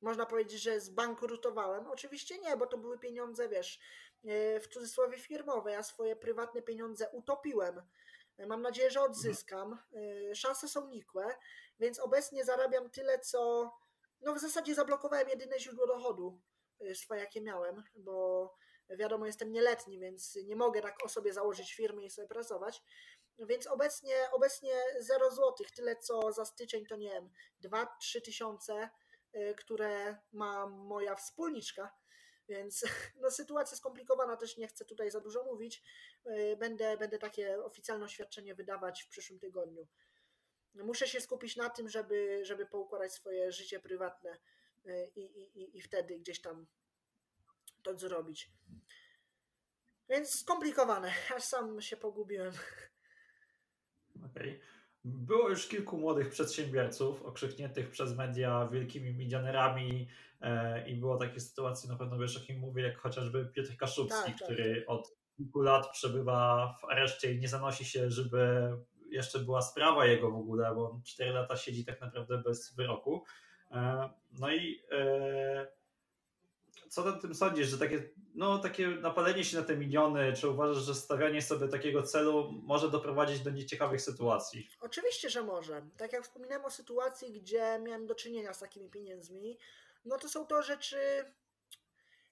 można 0.00 0.26
powiedzieć, 0.26 0.62
że 0.62 0.80
zbankrutowałem. 0.80 1.87
Oczywiście 1.87 2.38
nie, 2.38 2.56
bo 2.56 2.66
to 2.66 2.78
były 2.78 2.99
pieniądze, 2.99 3.49
wiesz, 3.49 3.80
w 4.61 4.68
cudzysłowie 4.68 5.18
firmowe. 5.18 5.73
Ja 5.73 5.82
swoje 5.82 6.16
prywatne 6.16 6.62
pieniądze 6.62 7.11
utopiłem. 7.11 7.82
Mam 8.47 8.62
nadzieję, 8.62 8.90
że 8.90 9.00
odzyskam. 9.00 9.78
Szanse 10.35 10.68
są 10.68 10.88
nikłe, 10.88 11.35
więc 11.78 11.99
obecnie 11.99 12.44
zarabiam 12.44 12.90
tyle, 12.90 13.18
co 13.18 13.71
no 14.22 14.34
w 14.34 14.38
zasadzie 14.38 14.74
zablokowałem 14.74 15.28
jedyne 15.28 15.60
źródło 15.60 15.86
dochodu 15.86 16.40
swoje, 16.94 17.20
jakie 17.20 17.40
miałem, 17.40 17.82
bo 17.94 18.54
wiadomo, 18.90 19.26
jestem 19.26 19.52
nieletni, 19.52 19.98
więc 19.98 20.38
nie 20.44 20.56
mogę 20.56 20.82
tak 20.82 21.04
o 21.04 21.08
sobie 21.08 21.32
założyć 21.32 21.74
firmy 21.74 22.04
i 22.04 22.10
sobie 22.10 22.28
pracować. 22.28 22.82
Więc 23.38 23.66
obecnie, 23.66 24.14
obecnie 24.32 24.74
0 25.00 25.30
złotych, 25.30 25.70
tyle 25.70 25.96
co 25.96 26.32
za 26.32 26.44
styczeń 26.44 26.86
to 26.86 26.96
nie 26.96 27.10
wiem, 27.10 27.30
2-3 27.64 28.20
tysiące, 28.24 28.90
y, 29.36 29.54
które 29.58 30.18
ma 30.32 30.66
moja 30.66 31.14
wspólniczka. 31.14 31.90
Więc 32.48 32.84
no, 33.22 33.30
sytuacja 33.30 33.76
skomplikowana, 33.76 34.36
też 34.36 34.56
nie 34.56 34.68
chcę 34.68 34.84
tutaj 34.84 35.10
za 35.10 35.20
dużo 35.20 35.44
mówić. 35.44 35.82
Y, 36.26 36.56
będę, 36.56 36.96
będę 36.96 37.18
takie 37.18 37.64
oficjalne 37.64 38.04
oświadczenie 38.04 38.54
wydawać 38.54 39.02
w 39.02 39.08
przyszłym 39.08 39.38
tygodniu 39.38 39.86
muszę 40.74 41.08
się 41.08 41.20
skupić 41.20 41.56
na 41.56 41.70
tym, 41.70 41.88
żeby, 41.88 42.40
żeby 42.44 42.66
poukładać 42.66 43.12
swoje 43.12 43.52
życie 43.52 43.80
prywatne 43.80 44.38
y, 44.86 45.10
i, 45.16 45.20
i, 45.60 45.78
i 45.78 45.80
wtedy 45.80 46.18
gdzieś 46.18 46.40
tam 46.40 46.66
to 47.82 47.98
zrobić. 47.98 48.50
Więc 50.08 50.30
skomplikowane, 50.40 51.12
aż 51.36 51.42
sam 51.42 51.80
się 51.80 51.96
pogubiłem. 51.96 52.52
Okej. 54.16 54.50
Okay. 54.50 54.60
Było 55.04 55.48
już 55.48 55.68
kilku 55.68 55.98
młodych 55.98 56.28
przedsiębiorców 56.28 57.22
okrzykniętych 57.22 57.90
przez 57.90 58.16
media 58.16 58.68
wielkimi 58.72 59.14
milionerami 59.14 60.08
e, 60.40 60.88
i 60.88 60.96
było 60.96 61.16
takie 61.16 61.40
sytuacje, 61.40 61.90
na 61.90 61.96
pewno 61.96 62.18
wiesz 62.18 62.36
o 62.36 62.40
kim 62.40 62.58
mówię, 62.58 62.82
jak 62.82 62.98
chociażby 62.98 63.46
Piotr 63.46 63.76
Kaszubski, 63.76 64.30
tak, 64.30 64.38
tak. 64.38 64.48
który 64.48 64.84
od 64.86 65.16
kilku 65.36 65.60
lat 65.60 65.90
przebywa 65.92 66.74
w 66.80 66.84
areszcie 66.84 67.32
i 67.32 67.38
nie 67.38 67.48
zanosi 67.48 67.84
się, 67.84 68.10
żeby 68.10 68.70
jeszcze 69.12 69.38
była 69.38 69.62
sprawa 69.62 70.07
jego 70.07 70.31
w 70.31 70.37
ogóle, 70.37 70.75
bo 70.75 70.90
on 70.90 71.02
4 71.02 71.31
lata 71.31 71.57
siedzi 71.57 71.85
tak 71.85 72.00
naprawdę 72.00 72.38
bez 72.38 72.75
wyroku. 72.75 73.25
E, 73.71 74.11
no 74.33 74.52
i 74.52 74.83
e, 74.90 75.66
co 76.92 77.12
ty 77.12 77.21
tym 77.21 77.35
sądzisz, 77.35 77.69
że 77.69 77.78
takie, 77.78 78.09
no, 78.35 78.59
takie 78.59 78.88
napalenie 78.88 79.45
się 79.45 79.57
na 79.57 79.62
te 79.62 79.76
miliony, 79.76 80.33
czy 80.33 80.49
uważasz, 80.49 80.85
że 80.85 80.95
stawianie 80.95 81.42
sobie 81.42 81.69
takiego 81.69 82.02
celu 82.02 82.52
może 82.52 82.90
doprowadzić 82.90 83.40
do 83.40 83.50
nieciekawych 83.50 84.00
sytuacji? 84.00 84.69
Oczywiście, 84.81 85.31
że 85.31 85.42
może. 85.42 85.83
Tak 85.97 86.12
jak 86.12 86.25
wspominałem 86.25 86.64
o 86.64 86.71
sytuacji, 86.71 87.33
gdzie 87.33 87.78
miałem 87.83 88.07
do 88.07 88.14
czynienia 88.14 88.54
z 88.54 88.59
takimi 88.59 88.90
pieniędzmi, 88.90 89.59
no 90.04 90.19
to 90.19 90.28
są 90.28 90.47
to 90.47 90.62
rzeczy, 90.62 91.25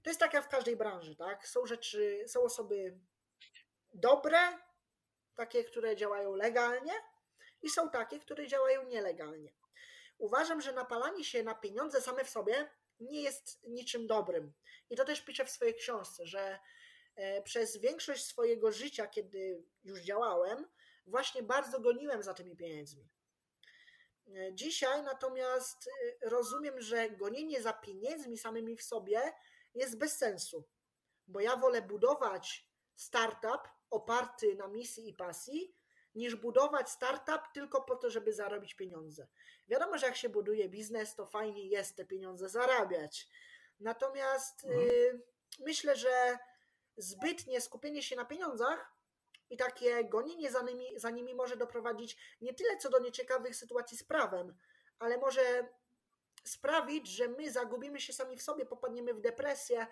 to 0.03 0.11
jest 0.11 0.21
tak 0.21 0.35
jak 0.35 0.45
w 0.45 0.49
każdej 0.49 0.77
branży, 0.77 1.17
tak? 1.17 1.49
Są 1.49 1.67
rzeczy, 1.67 2.25
są 2.27 2.43
osoby 2.43 2.99
dobre, 3.95 4.39
takie, 5.41 5.65
które 5.65 5.97
działają 5.97 6.35
legalnie 6.35 6.93
i 7.63 7.71
są 7.71 7.91
takie, 7.91 8.19
które 8.19 8.47
działają 8.47 8.85
nielegalnie. 8.85 9.53
Uważam, 10.19 10.61
że 10.61 10.73
napalanie 10.73 11.25
się 11.25 11.43
na 11.43 11.55
pieniądze 11.55 12.01
same 12.01 12.25
w 12.25 12.31
sobie 12.31 12.71
nie 13.01 13.23
jest 13.23 13.63
niczym 13.65 14.07
dobrym. 14.07 14.53
I 14.91 14.97
to 14.97 15.05
też 15.05 15.21
piszę 15.21 15.45
w 15.45 15.51
swojej 15.51 15.75
książce, 15.75 16.27
że 16.27 16.59
e, 17.17 17.43
przez 17.43 17.77
większość 17.77 18.25
swojego 18.25 18.73
życia, 18.73 19.07
kiedy 19.07 19.63
już 19.85 20.01
działałem, 20.01 20.69
właśnie 21.07 21.43
bardzo 21.43 21.81
goniłem 21.81 22.23
za 22.23 22.35
tymi 22.35 22.57
pieniędzmi. 22.57 23.09
E, 24.29 24.55
dzisiaj 24.55 25.03
natomiast 25.03 25.89
e, 25.89 26.29
rozumiem, 26.29 26.81
że 26.81 27.11
gonienie 27.11 27.63
za 27.63 27.73
pieniędzmi 27.73 28.39
samymi 28.39 28.77
w 28.77 28.83
sobie 28.83 29.33
jest 29.75 29.99
bez 29.99 30.17
sensu, 30.17 30.65
bo 31.27 31.41
ja 31.41 31.57
wolę 31.57 31.83
budować 31.83 32.71
startup, 32.97 33.80
oparty 33.91 34.55
na 34.55 34.69
misji 34.69 35.09
i 35.09 35.15
pasji, 35.15 35.75
niż 36.15 36.37
budować 36.37 36.91
startup 36.91 37.43
tylko 37.55 37.83
po 37.83 37.97
to, 37.97 38.11
żeby 38.11 38.33
zarobić 38.33 38.75
pieniądze. 38.75 39.27
Wiadomo, 39.69 39.99
że 39.99 40.07
jak 40.07 40.17
się 40.17 40.29
buduje 40.29 40.69
biznes, 40.69 41.15
to 41.15 41.27
fajnie 41.27 41.67
jest 41.67 41.97
te 41.97 42.05
pieniądze 42.05 42.49
zarabiać. 42.49 43.29
Natomiast 43.81 44.65
mhm. 44.65 44.89
y, 44.89 45.23
myślę, 45.59 45.97
że 45.97 46.39
zbytnie 46.97 47.61
skupienie 47.61 48.03
się 48.03 48.17
na 48.17 48.25
pieniądzach 48.25 48.93
i 49.51 49.57
takie 49.57 50.05
gonienie 50.05 50.51
za 50.51 50.63
nimi, 50.63 50.99
za 50.99 51.11
nimi 51.11 51.35
może 51.35 51.57
doprowadzić 51.57 52.17
nie 52.41 52.55
tyle 52.55 52.77
co 52.77 52.91
do 52.91 52.99
nieciekawych 52.99 53.57
sytuacji 53.57 53.99
z 53.99 54.05
prawem, 54.05 54.57
ale 54.99 55.19
może 55.19 55.69
sprawić, 56.45 57.09
że 57.09 57.29
my 57.29 57.51
zagubimy 57.51 58.01
się 58.01 58.13
sami 58.13 58.37
w 58.37 58.43
sobie, 58.43 58.67
popadniemy 58.67 59.15
w 59.15 59.21
depresję 59.21 59.87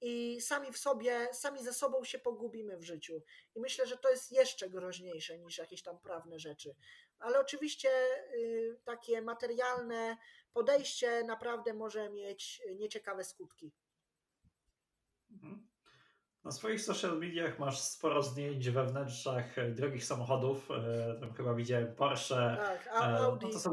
i 0.00 0.40
sami 0.40 0.72
w 0.72 0.78
sobie, 0.78 1.28
sami 1.32 1.62
ze 1.62 1.72
sobą 1.72 2.04
się 2.04 2.18
pogubimy 2.18 2.76
w 2.76 2.82
życiu. 2.82 3.22
I 3.54 3.60
myślę, 3.60 3.86
że 3.86 3.96
to 3.96 4.10
jest 4.10 4.32
jeszcze 4.32 4.70
groźniejsze 4.70 5.38
niż 5.38 5.58
jakieś 5.58 5.82
tam 5.82 5.98
prawne 5.98 6.38
rzeczy. 6.38 6.74
Ale 7.18 7.40
oczywiście 7.40 7.88
y, 8.34 8.80
takie 8.84 9.22
materialne 9.22 10.16
podejście 10.52 11.24
naprawdę 11.24 11.74
może 11.74 12.10
mieć 12.10 12.62
nieciekawe 12.76 13.24
skutki. 13.24 13.72
Mhm. 15.30 15.66
Na 16.44 16.52
swoich 16.52 16.80
social 16.80 17.18
mediach 17.18 17.58
masz 17.58 17.80
sporo 17.80 18.22
zdjęć 18.22 18.70
we 18.70 18.86
wnętrzach 18.86 19.74
drogich 19.74 20.04
samochodów. 20.04 20.70
E, 20.70 21.16
tam 21.20 21.32
chyba 21.34 21.54
widziałem 21.54 21.94
Porsche. 21.94 22.56
Tak, 22.60 22.88
Audi. 22.92 23.46
No 23.46 23.52
to 23.52 23.60
są 23.60 23.70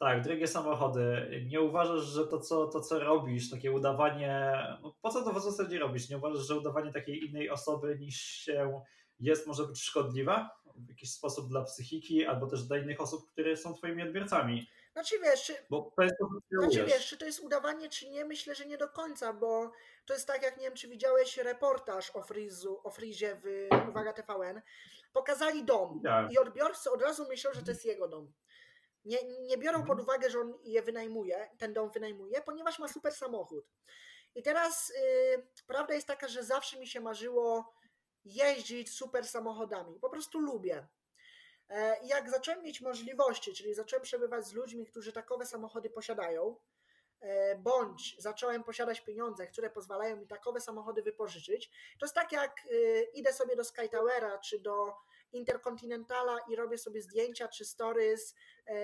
tak, 0.00 0.22
drogie 0.22 0.46
samochody. 0.46 1.28
Nie 1.46 1.60
uważasz, 1.60 2.02
że 2.04 2.26
to 2.26 2.40
co, 2.40 2.66
to, 2.66 2.80
co 2.80 2.98
robisz, 2.98 3.50
takie 3.50 3.72
udawanie. 3.72 4.52
No 4.82 4.96
po 5.02 5.10
co 5.10 5.24
to 5.24 5.32
w 5.32 5.42
zasadzie 5.42 5.78
robisz? 5.78 6.08
Nie 6.08 6.16
uważasz, 6.16 6.46
że 6.46 6.58
udawanie 6.58 6.92
takiej 6.92 7.24
innej 7.24 7.50
osoby 7.50 7.98
niż 7.98 8.16
się 8.16 8.82
jest, 9.20 9.46
może 9.46 9.64
być 9.64 9.82
szkodliwe 9.82 10.48
w 10.76 10.88
jakiś 10.88 11.12
sposób 11.12 11.48
dla 11.48 11.62
psychiki, 11.62 12.26
albo 12.26 12.46
też 12.46 12.62
dla 12.62 12.78
innych 12.78 13.00
osób, 13.00 13.30
które 13.32 13.56
są 13.56 13.74
Twoimi 13.74 14.02
odbiorcami? 14.02 14.66
Znaczy 14.92 15.14
wiesz, 15.22 15.44
czy, 15.44 15.54
bo 15.70 15.92
to 15.96 16.02
jest 16.02 16.14
to, 16.18 16.58
znaczy, 16.60 16.84
wiesz, 16.84 17.06
czy 17.06 17.16
to 17.16 17.24
jest 17.24 17.40
udawanie, 17.40 17.88
czy 17.88 18.10
nie? 18.10 18.24
Myślę, 18.24 18.54
że 18.54 18.66
nie 18.66 18.78
do 18.78 18.88
końca, 18.88 19.32
bo 19.32 19.70
to 20.06 20.14
jest 20.14 20.26
tak, 20.26 20.42
jak 20.42 20.56
nie 20.56 20.64
wiem, 20.64 20.76
czy 20.76 20.88
widziałeś 20.88 21.36
reportaż 21.36 22.10
o 22.10 22.22
Frizu, 22.22 22.80
o 22.84 22.90
Frizie 22.90 23.40
w 23.44 23.68
Uwaga 23.88 24.12
TVN. 24.12 24.60
Pokazali 25.12 25.64
dom 25.64 26.02
i 26.30 26.38
odbiorcy 26.38 26.90
od 26.90 27.02
razu 27.02 27.28
myślą, 27.28 27.50
że 27.54 27.62
to 27.62 27.70
jest 27.70 27.84
jego 27.84 28.08
dom. 28.08 28.32
Nie, 29.04 29.18
nie 29.24 29.58
biorą 29.58 29.78
pod 29.78 29.98
mhm. 29.98 30.00
uwagę, 30.00 30.30
że 30.30 30.40
on 30.40 30.58
je 30.64 30.82
wynajmuje, 30.82 31.50
ten 31.58 31.72
dom 31.72 31.90
wynajmuje, 31.90 32.42
ponieważ 32.42 32.78
ma 32.78 32.88
super 32.88 33.12
samochód. 33.12 33.64
I 34.34 34.42
teraz 34.42 34.92
yy, 35.36 35.46
prawda 35.66 35.94
jest 35.94 36.06
taka, 36.06 36.28
że 36.28 36.44
zawsze 36.44 36.78
mi 36.78 36.86
się 36.86 37.00
marzyło 37.00 37.74
jeździć 38.24 38.94
super 38.94 39.26
samochodami. 39.26 40.00
Po 40.00 40.10
prostu 40.10 40.38
lubię. 40.38 40.86
E, 41.70 41.96
jak 42.04 42.30
zacząłem 42.30 42.62
mieć 42.62 42.80
możliwości, 42.80 43.54
czyli 43.54 43.74
zacząłem 43.74 44.02
przebywać 44.02 44.46
z 44.46 44.52
ludźmi, 44.52 44.86
którzy 44.86 45.12
takowe 45.12 45.46
samochody 45.46 45.90
posiadają, 45.90 46.56
e, 47.20 47.56
bądź 47.56 48.16
zacząłem 48.18 48.64
posiadać 48.64 49.00
pieniądze, 49.00 49.46
które 49.46 49.70
pozwalają 49.70 50.16
mi 50.16 50.26
takowe 50.26 50.60
samochody 50.60 51.02
wypożyczyć, 51.02 51.70
to 51.98 52.06
jest 52.06 52.14
tak 52.14 52.32
jak 52.32 52.66
y, 52.70 53.08
idę 53.14 53.32
sobie 53.32 53.56
do 53.56 53.64
Sky 53.64 53.88
Towera 53.88 54.38
czy 54.38 54.58
do 54.58 54.94
Interkontynentala 55.32 56.38
i 56.48 56.56
robię 56.56 56.78
sobie 56.78 57.02
zdjęcia 57.02 57.48
czy 57.48 57.64
stories 57.64 58.34
e, 58.66 58.74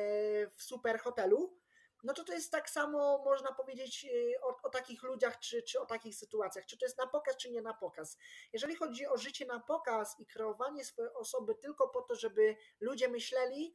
w 0.51 0.63
super 0.63 0.99
hotelu, 0.99 1.59
no 2.07 2.15
to 2.15 2.25
to 2.25 2.33
jest 2.33 2.53
tak 2.53 2.71
samo, 2.71 3.23
można 3.25 3.53
powiedzieć, 3.53 4.05
y, 4.05 4.41
o, 4.43 4.57
o, 4.63 4.71
takich 4.71 5.03
ludziach, 5.03 5.39
czy, 5.39 5.63
czy 5.63 5.81
o 5.81 5.87
takich 5.87 6.15
sytuacjach, 6.15 6.67
czy 6.67 6.79
to 6.79 6.87
jest 6.87 6.99
na 6.99 7.07
pokaz, 7.07 7.37
czy 7.37 7.51
nie 7.51 7.63
na 7.63 7.75
pokaz. 7.75 8.19
Jeżeli 8.53 8.77
chodzi 8.77 9.07
o 9.07 9.17
życie 9.17 9.47
na 9.47 9.61
pokaz 9.61 10.21
i 10.21 10.27
kreowanie 10.27 10.85
swojej 10.85 11.13
osoby 11.15 11.55
tylko 11.55 11.89
po 11.89 12.03
to, 12.03 12.15
żeby 12.15 12.57
ludzie 12.81 13.09
myśleli, 13.09 13.75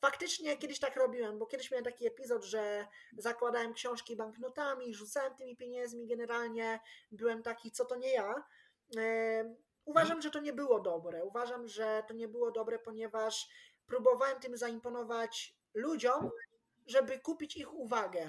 faktycznie 0.00 0.56
kiedyś 0.56 0.78
tak 0.78 0.96
robiłem, 0.96 1.38
bo 1.38 1.46
kiedyś 1.46 1.70
miałem 1.70 1.84
taki 1.84 2.06
epizod, 2.06 2.44
że 2.44 2.86
zakładałem 3.18 3.74
książki 3.74 4.16
banknotami, 4.16 4.94
rzucałem 4.94 5.36
tymi 5.36 5.56
pieniędzmi, 5.56 6.06
generalnie 6.06 6.80
byłem 7.12 7.42
taki, 7.42 7.70
co 7.70 7.84
to 7.84 7.96
nie 7.96 8.12
ja. 8.12 8.44
Uważam, 9.86 10.22
że 10.22 10.30
to 10.30 10.40
nie 10.40 10.52
było 10.52 10.80
dobre. 10.80 11.24
Uważam, 11.24 11.68
że 11.68 12.02
to 12.08 12.14
nie 12.14 12.28
było 12.28 12.50
dobre, 12.50 12.78
ponieważ 12.78 13.48
próbowałem 13.86 14.40
tym 14.40 14.56
zaimponować 14.56 15.56
ludziom, 15.74 16.30
żeby 16.86 17.20
kupić 17.20 17.56
ich 17.56 17.74
uwagę. 17.74 18.26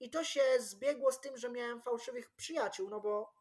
I 0.00 0.10
to 0.10 0.24
się 0.24 0.42
zbiegło 0.58 1.12
z 1.12 1.20
tym, 1.20 1.36
że 1.36 1.50
miałem 1.50 1.82
fałszywych 1.82 2.30
przyjaciół, 2.30 2.90
no 2.90 3.00
bo 3.00 3.32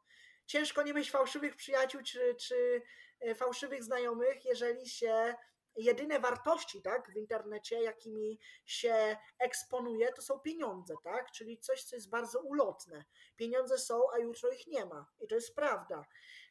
ciężko 0.45 0.83
nie 0.83 0.93
mieć 0.93 1.11
fałszywych 1.11 1.55
przyjaciół 1.55 2.01
czy, 2.03 2.35
czy 2.35 2.81
e, 3.19 3.35
fałszywych 3.35 3.83
znajomych, 3.83 4.45
jeżeli 4.45 4.89
się 4.89 5.35
jedyne 5.77 6.19
wartości 6.19 6.81
tak, 6.81 7.11
w 7.11 7.15
internecie, 7.15 7.81
jakimi 7.81 8.39
się 8.65 9.17
eksponuje, 9.39 10.13
to 10.13 10.21
są 10.21 10.39
pieniądze, 10.39 10.93
tak? 11.03 11.31
Czyli 11.31 11.57
coś, 11.59 11.83
co 11.83 11.95
jest 11.95 12.09
bardzo 12.09 12.39
ulotne. 12.39 13.05
Pieniądze 13.35 13.77
są, 13.77 14.01
a 14.13 14.19
jutro 14.19 14.51
ich 14.51 14.67
nie 14.67 14.85
ma. 14.85 15.11
I 15.19 15.27
to 15.27 15.35
jest 15.35 15.55
prawda. 15.55 16.05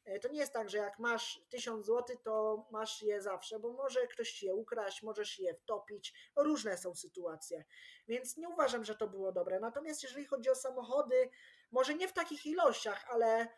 E, 0.06 0.20
to 0.20 0.28
nie 0.28 0.38
jest 0.38 0.52
tak, 0.52 0.70
że 0.70 0.78
jak 0.78 0.98
masz 0.98 1.40
1000 1.50 1.86
zł, 1.86 2.16
to 2.24 2.66
masz 2.70 3.02
je 3.02 3.22
zawsze, 3.22 3.58
bo 3.58 3.72
może 3.72 4.06
ktoś 4.06 4.42
je 4.42 4.54
ukraść, 4.54 5.02
możesz 5.02 5.38
je 5.38 5.54
wtopić. 5.54 6.14
Różne 6.36 6.76
są 6.76 6.94
sytuacje. 6.94 7.64
Więc 8.08 8.36
nie 8.36 8.48
uważam, 8.48 8.84
że 8.84 8.94
to 8.94 9.08
było 9.08 9.32
dobre. 9.32 9.60
Natomiast 9.60 10.02
jeżeli 10.02 10.26
chodzi 10.26 10.50
o 10.50 10.54
samochody, 10.54 11.30
może 11.70 11.94
nie 11.94 12.08
w 12.08 12.12
takich 12.12 12.46
ilościach, 12.46 13.04
ale, 13.08 13.48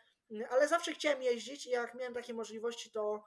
ale 0.49 0.67
zawsze 0.67 0.91
chciałem 0.93 1.21
jeździć 1.21 1.65
i 1.65 1.69
jak 1.69 1.95
miałem 1.95 2.13
takie 2.13 2.33
możliwości, 2.33 2.91
to, 2.91 3.23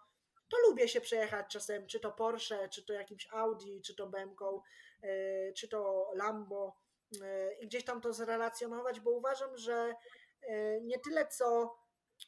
to 0.48 0.56
lubię 0.68 0.88
się 0.88 1.00
przejechać 1.00 1.46
czasem, 1.52 1.86
czy 1.86 2.00
to 2.00 2.12
Porsche, 2.12 2.68
czy 2.68 2.84
to 2.84 2.92
jakimś 2.92 3.28
Audi, 3.32 3.80
czy 3.80 3.94
to 3.94 4.06
BMW, 4.06 4.62
e, 5.02 5.52
czy 5.52 5.68
to 5.68 6.10
Lambo 6.14 6.76
e, 7.22 7.54
i 7.54 7.66
gdzieś 7.66 7.84
tam 7.84 8.00
to 8.00 8.12
zrelacjonować, 8.12 9.00
bo 9.00 9.10
uważam, 9.10 9.56
że 9.56 9.94
nie 10.82 10.98
tyle 10.98 11.26
co 11.26 11.76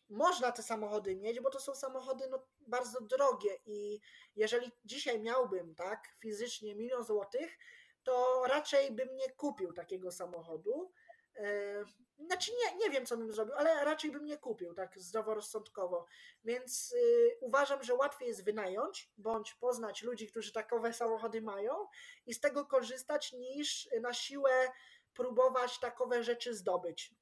można 0.09 0.53
te 0.53 0.63
samochody 0.63 1.17
mieć, 1.17 1.41
bo 1.41 1.51
to 1.51 1.61
są 1.61 1.75
samochody 1.75 2.29
no, 2.31 2.47
bardzo 2.61 3.01
drogie 3.01 3.59
i 3.67 4.01
jeżeli 4.37 4.73
dzisiaj 4.85 5.21
miałbym 5.21 5.75
tak 5.75 6.09
fizycznie 6.21 6.75
milion 6.75 7.05
złotych, 7.05 7.59
to 8.05 8.43
raczej 8.47 8.93
bym 8.93 9.17
nie 9.17 9.31
kupił 9.31 9.73
takiego 9.73 10.13
samochodu. 10.13 10.93
E, 11.37 11.85
znaczy 12.19 12.53
nie, 12.53 12.77
nie 12.77 12.91
wiem, 12.91 13.07
co 13.07 13.17
bym 13.17 13.33
zrobił, 13.33 13.55
ale 13.55 13.85
raczej 13.85 14.11
bym 14.11 14.25
nie 14.25 14.39
kupił 14.39 14.75
tak 14.75 14.99
zdroworozsądkowo. 14.99 16.07
Więc 16.45 16.93
y, 16.93 17.37
uważam, 17.41 17.83
że 17.83 17.95
łatwiej 17.95 18.29
jest 18.29 18.45
wynająć 18.45 19.11
bądź 19.17 19.55
poznać 19.55 20.03
ludzi, 20.03 20.27
którzy 20.27 20.53
takowe 20.53 20.93
samochody 20.93 21.43
mają 21.43 21.89
i 22.27 22.35
z 22.35 22.41
tego 22.41 22.67
korzystać, 22.67 23.33
niż 23.33 23.89
na 24.01 24.13
siłę 24.13 24.73
próbować 25.15 25.79
takowe 25.79 26.25
rzeczy 26.25 26.55
zdobyć 26.55 27.15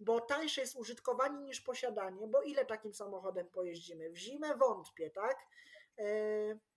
bo 0.00 0.20
tańsze 0.20 0.60
jest 0.60 0.76
użytkowanie 0.76 1.40
niż 1.40 1.60
posiadanie, 1.60 2.26
bo 2.26 2.42
ile 2.42 2.66
takim 2.66 2.94
samochodem 2.94 3.48
pojeździmy? 3.48 4.10
W 4.10 4.16
zimę 4.16 4.56
wątpię, 4.56 5.10
tak? 5.10 5.46
E, 5.98 6.04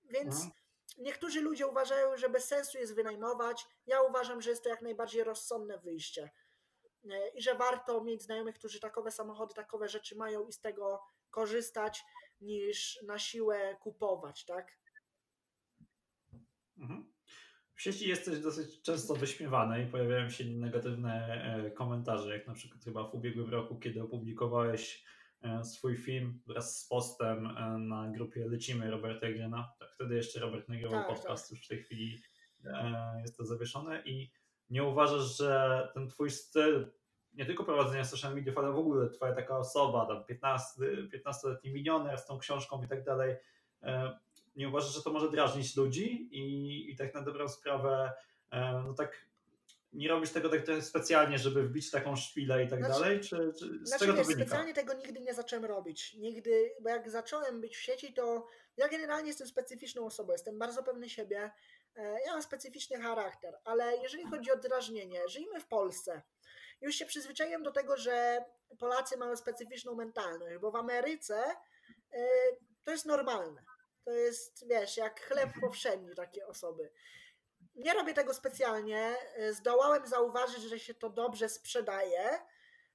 więc 0.03 0.35
mhm. 0.35 0.51
niektórzy 0.97 1.41
ludzie 1.41 1.67
uważają, 1.67 2.17
że 2.17 2.29
bez 2.29 2.47
sensu 2.47 2.77
jest 2.77 2.95
wynajmować. 2.95 3.67
Ja 3.85 4.01
uważam, 4.01 4.41
że 4.41 4.49
jest 4.49 4.63
to 4.63 4.69
jak 4.69 4.81
najbardziej 4.81 5.23
rozsądne 5.23 5.77
wyjście 5.77 6.31
e, 7.11 7.29
i 7.29 7.41
że 7.41 7.55
warto 7.55 8.03
mieć 8.03 8.23
znajomych, 8.23 8.55
którzy 8.55 8.79
takowe 8.79 9.11
samochody, 9.11 9.53
takowe 9.53 9.89
rzeczy 9.89 10.15
mają 10.15 10.47
i 10.47 10.53
z 10.53 10.59
tego 10.59 11.03
korzystać, 11.29 12.03
niż 12.41 12.99
na 13.03 13.19
siłę 13.19 13.75
kupować, 13.81 14.45
tak? 14.45 14.77
Mhm. 16.77 17.12
W 17.83 17.85
sieci 17.85 18.09
jesteś 18.09 18.39
dosyć 18.39 18.81
często 18.81 19.15
wyśmiewany 19.15 19.83
i 19.83 19.87
pojawiają 19.87 20.29
się 20.29 20.45
negatywne 20.45 21.43
e, 21.65 21.71
komentarze, 21.71 22.37
jak 22.37 22.47
na 22.47 22.53
przykład 22.53 22.83
chyba 22.83 23.03
w 23.03 23.13
ubiegłym 23.13 23.49
roku, 23.49 23.79
kiedy 23.79 24.03
opublikowałeś 24.03 25.03
e, 25.41 25.63
swój 25.63 25.97
film 25.97 26.41
wraz 26.47 26.79
z 26.79 26.87
postem 26.87 27.47
e, 27.47 27.77
na 27.77 28.11
grupie 28.11 28.47
Lecimy 28.47 28.91
Roberta 28.91 29.27
Egrena. 29.27 29.73
Tak, 29.79 29.91
wtedy 29.93 30.15
jeszcze 30.15 30.39
Robert 30.39 30.69
nagrywał 30.69 31.03
tak, 31.03 31.07
podcast, 31.07 31.49
tak. 31.49 31.51
już 31.51 31.65
w 31.65 31.67
tej 31.67 31.83
chwili 31.83 32.21
jest 33.21 33.37
to 33.37 33.45
zawieszone 33.45 34.01
i 34.05 34.31
nie 34.69 34.83
uważasz, 34.83 35.37
że 35.37 35.89
ten 35.93 36.07
twój 36.07 36.31
styl 36.31 36.91
nie 37.33 37.45
tylko 37.45 37.63
prowadzenia 37.63 38.05
social 38.05 38.35
media, 38.35 38.53
ale 38.55 38.71
w 38.71 38.77
ogóle 38.77 39.09
twoja 39.09 39.35
taka 39.35 39.57
osoba, 39.57 40.05
tam 40.05 40.25
15, 40.25 40.81
15-letni 41.13 41.73
milioner 41.73 42.17
z 42.17 42.25
tą 42.25 42.37
książką 42.37 42.83
i 42.83 42.87
tak 42.87 43.03
dalej, 43.03 43.35
nie 44.55 44.69
uważasz, 44.69 44.93
że 44.93 45.03
to 45.03 45.13
może 45.13 45.31
drażnić 45.31 45.75
ludzi 45.75 46.29
i, 46.31 46.91
i 46.91 46.95
tak 46.95 47.13
na 47.13 47.21
dobrą 47.21 47.49
sprawę, 47.49 48.13
e, 48.51 48.83
no 48.87 48.93
tak 48.93 49.25
nie 49.93 50.07
robisz 50.07 50.29
tego 50.29 50.49
tak 50.49 50.61
specjalnie, 50.81 51.39
żeby 51.39 51.63
wbić 51.63 51.91
taką 51.91 52.15
szpilę 52.15 52.63
i 52.63 52.67
tak 52.67 52.79
znaczy, 52.79 52.93
dalej? 52.93 53.19
Czy, 53.19 53.53
czy 53.59 53.79
z 53.81 53.87
znaczy, 53.89 54.05
czego 54.05 54.17
to 54.17 54.23
wynika? 54.23 54.45
Specjalnie 54.45 54.73
tego 54.73 54.93
nigdy 54.93 55.19
nie 55.19 55.33
zacząłem 55.33 55.65
robić. 55.65 56.13
Nigdy, 56.13 56.73
bo 56.81 56.89
jak 56.89 57.09
zacząłem 57.09 57.61
być 57.61 57.77
w 57.77 57.81
sieci, 57.81 58.13
to 58.13 58.47
ja 58.77 58.87
generalnie 58.87 59.27
jestem 59.27 59.47
specyficzną 59.47 60.05
osobą, 60.05 60.31
jestem 60.31 60.59
bardzo 60.59 60.83
pewny 60.83 61.09
siebie. 61.09 61.51
E, 61.95 62.17
ja 62.25 62.31
mam 62.31 62.43
specyficzny 62.43 63.01
charakter, 63.01 63.57
ale 63.63 63.97
jeżeli 63.97 64.25
chodzi 64.25 64.51
o 64.51 64.57
drażnienie, 64.57 65.27
żyjmy 65.27 65.59
w 65.59 65.67
Polsce. 65.67 66.21
Już 66.81 66.95
się 66.95 67.05
przyzwyczaiłem 67.05 67.63
do 67.63 67.71
tego, 67.71 67.97
że 67.97 68.45
Polacy 68.79 69.17
mają 69.17 69.35
specyficzną 69.35 69.95
mentalność, 69.95 70.57
bo 70.57 70.71
w 70.71 70.75
Ameryce 70.75 71.43
e, 72.11 72.27
to 72.83 72.91
jest 72.91 73.05
normalne. 73.05 73.63
To 74.05 74.11
jest, 74.11 74.67
wiesz, 74.67 74.97
jak 74.97 75.21
chleb 75.21 75.49
powszedni 75.61 76.15
takie 76.15 76.47
osoby. 76.47 76.91
Nie 77.75 77.93
robię 77.93 78.13
tego 78.13 78.33
specjalnie. 78.33 79.15
Zdołałem 79.51 80.07
zauważyć, 80.07 80.63
że 80.63 80.79
się 80.79 80.93
to 80.93 81.09
dobrze 81.09 81.49
sprzedaje. 81.49 82.39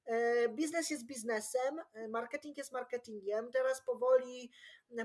E, 0.09 0.49
biznes 0.49 0.91
jest 0.91 1.07
biznesem, 1.07 1.81
e, 1.95 2.09
marketing 2.09 2.57
jest 2.57 2.73
marketingiem. 2.73 3.53
Teraz 3.53 3.83
powoli, 3.83 4.51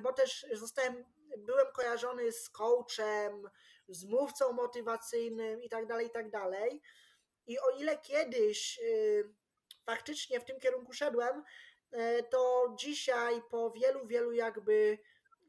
bo 0.01 0.13
też 0.13 0.45
zostałem, 0.51 1.05
byłem 1.37 1.67
kojarzony 1.73 2.31
z 2.31 2.49
coachem, 2.49 3.49
z 3.87 4.05
mówcą 4.05 4.53
motywacyjnym 4.53 5.63
i 5.63 5.69
tak 5.69 5.87
dalej, 5.87 6.07
i 6.07 6.09
tak 6.09 6.29
dalej. 6.29 6.81
I 7.47 7.59
o 7.59 7.69
ile 7.79 7.97
kiedyś 7.97 8.79
e, 8.79 8.83
faktycznie 9.85 10.39
w 10.39 10.45
tym 10.45 10.59
kierunku 10.59 10.93
szedłem, 10.93 11.43
to 12.29 12.73
dzisiaj 12.79 13.41
po 13.51 13.71
wielu, 13.71 14.07
wielu 14.07 14.31
jakby 14.31 14.99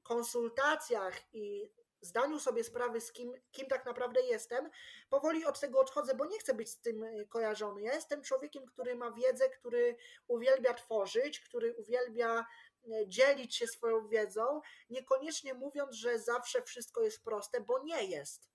konsultacjach 0.04 1.34
i 1.34 1.70
zdaniu 2.00 2.40
sobie 2.40 2.64
sprawy, 2.64 3.00
z 3.00 3.12
kim, 3.12 3.32
kim 3.52 3.66
tak 3.66 3.86
naprawdę 3.86 4.20
jestem, 4.20 4.70
powoli 5.10 5.44
od 5.44 5.60
tego 5.60 5.80
odchodzę, 5.80 6.14
bo 6.14 6.24
nie 6.24 6.38
chcę 6.38 6.54
być 6.54 6.70
z 6.70 6.80
tym 6.80 7.04
e, 7.04 7.24
kojarzony. 7.24 7.82
Ja 7.82 7.94
jestem 7.94 8.22
człowiekiem, 8.22 8.66
który 8.66 8.94
ma 8.94 9.10
wiedzę, 9.10 9.48
który 9.48 9.96
uwielbia 10.26 10.74
tworzyć, 10.74 11.40
który 11.40 11.74
uwielbia 11.74 12.38
e, 12.38 13.08
dzielić 13.08 13.56
się 13.56 13.66
swoją 13.66 14.08
wiedzą, 14.08 14.60
niekoniecznie 14.90 15.54
mówiąc, 15.54 15.96
że 15.96 16.18
zawsze 16.18 16.62
wszystko 16.62 17.02
jest 17.02 17.24
proste, 17.24 17.60
bo 17.60 17.84
nie 17.84 18.04
jest. 18.04 18.48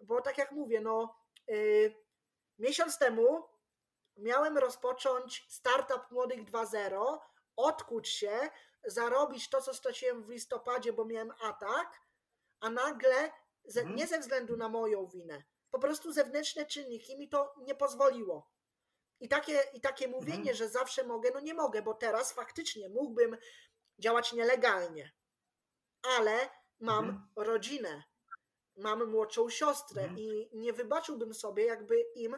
Bo 0.00 0.20
tak 0.20 0.38
jak 0.38 0.52
mówię, 0.52 0.80
no 0.80 1.16
yy, 1.48 1.94
miesiąc 2.58 2.98
temu 2.98 3.42
miałem 4.16 4.58
rozpocząć 4.58 5.46
startup 5.48 6.10
Młodych 6.10 6.44
2.0, 6.44 7.18
odkuć 7.56 8.08
się, 8.08 8.50
zarobić 8.86 9.48
to, 9.48 9.62
co 9.62 9.74
straciłem 9.74 10.22
w 10.22 10.28
listopadzie, 10.28 10.92
bo 10.92 11.04
miałem 11.04 11.32
atak, 11.42 12.00
a 12.60 12.70
nagle, 12.70 13.32
ze, 13.64 13.80
mhm. 13.80 13.98
nie 13.98 14.06
ze 14.06 14.18
względu 14.18 14.56
na 14.56 14.68
moją 14.68 15.06
winę, 15.06 15.42
po 15.70 15.78
prostu 15.78 16.12
zewnętrzne 16.12 16.66
czynniki 16.66 17.18
mi 17.18 17.28
to 17.28 17.54
nie 17.58 17.74
pozwoliło. 17.74 18.50
I 19.20 19.28
takie, 19.28 19.62
i 19.74 19.80
takie 19.80 20.08
mówienie, 20.08 20.38
mhm. 20.38 20.56
że 20.56 20.68
zawsze 20.68 21.04
mogę, 21.04 21.30
no 21.34 21.40
nie 21.40 21.54
mogę, 21.54 21.82
bo 21.82 21.94
teraz 21.94 22.32
faktycznie 22.32 22.88
mógłbym 22.88 23.36
działać 23.98 24.32
nielegalnie, 24.32 25.12
ale 26.02 26.50
mam 26.80 27.04
mhm. 27.04 27.28
rodzinę, 27.36 28.02
mam 28.76 29.10
młodszą 29.10 29.50
siostrę 29.50 30.08
i 30.16 30.50
nie 30.52 30.72
wybaczyłbym 30.72 31.34
sobie, 31.34 31.64
jakby 31.64 32.00
im, 32.14 32.36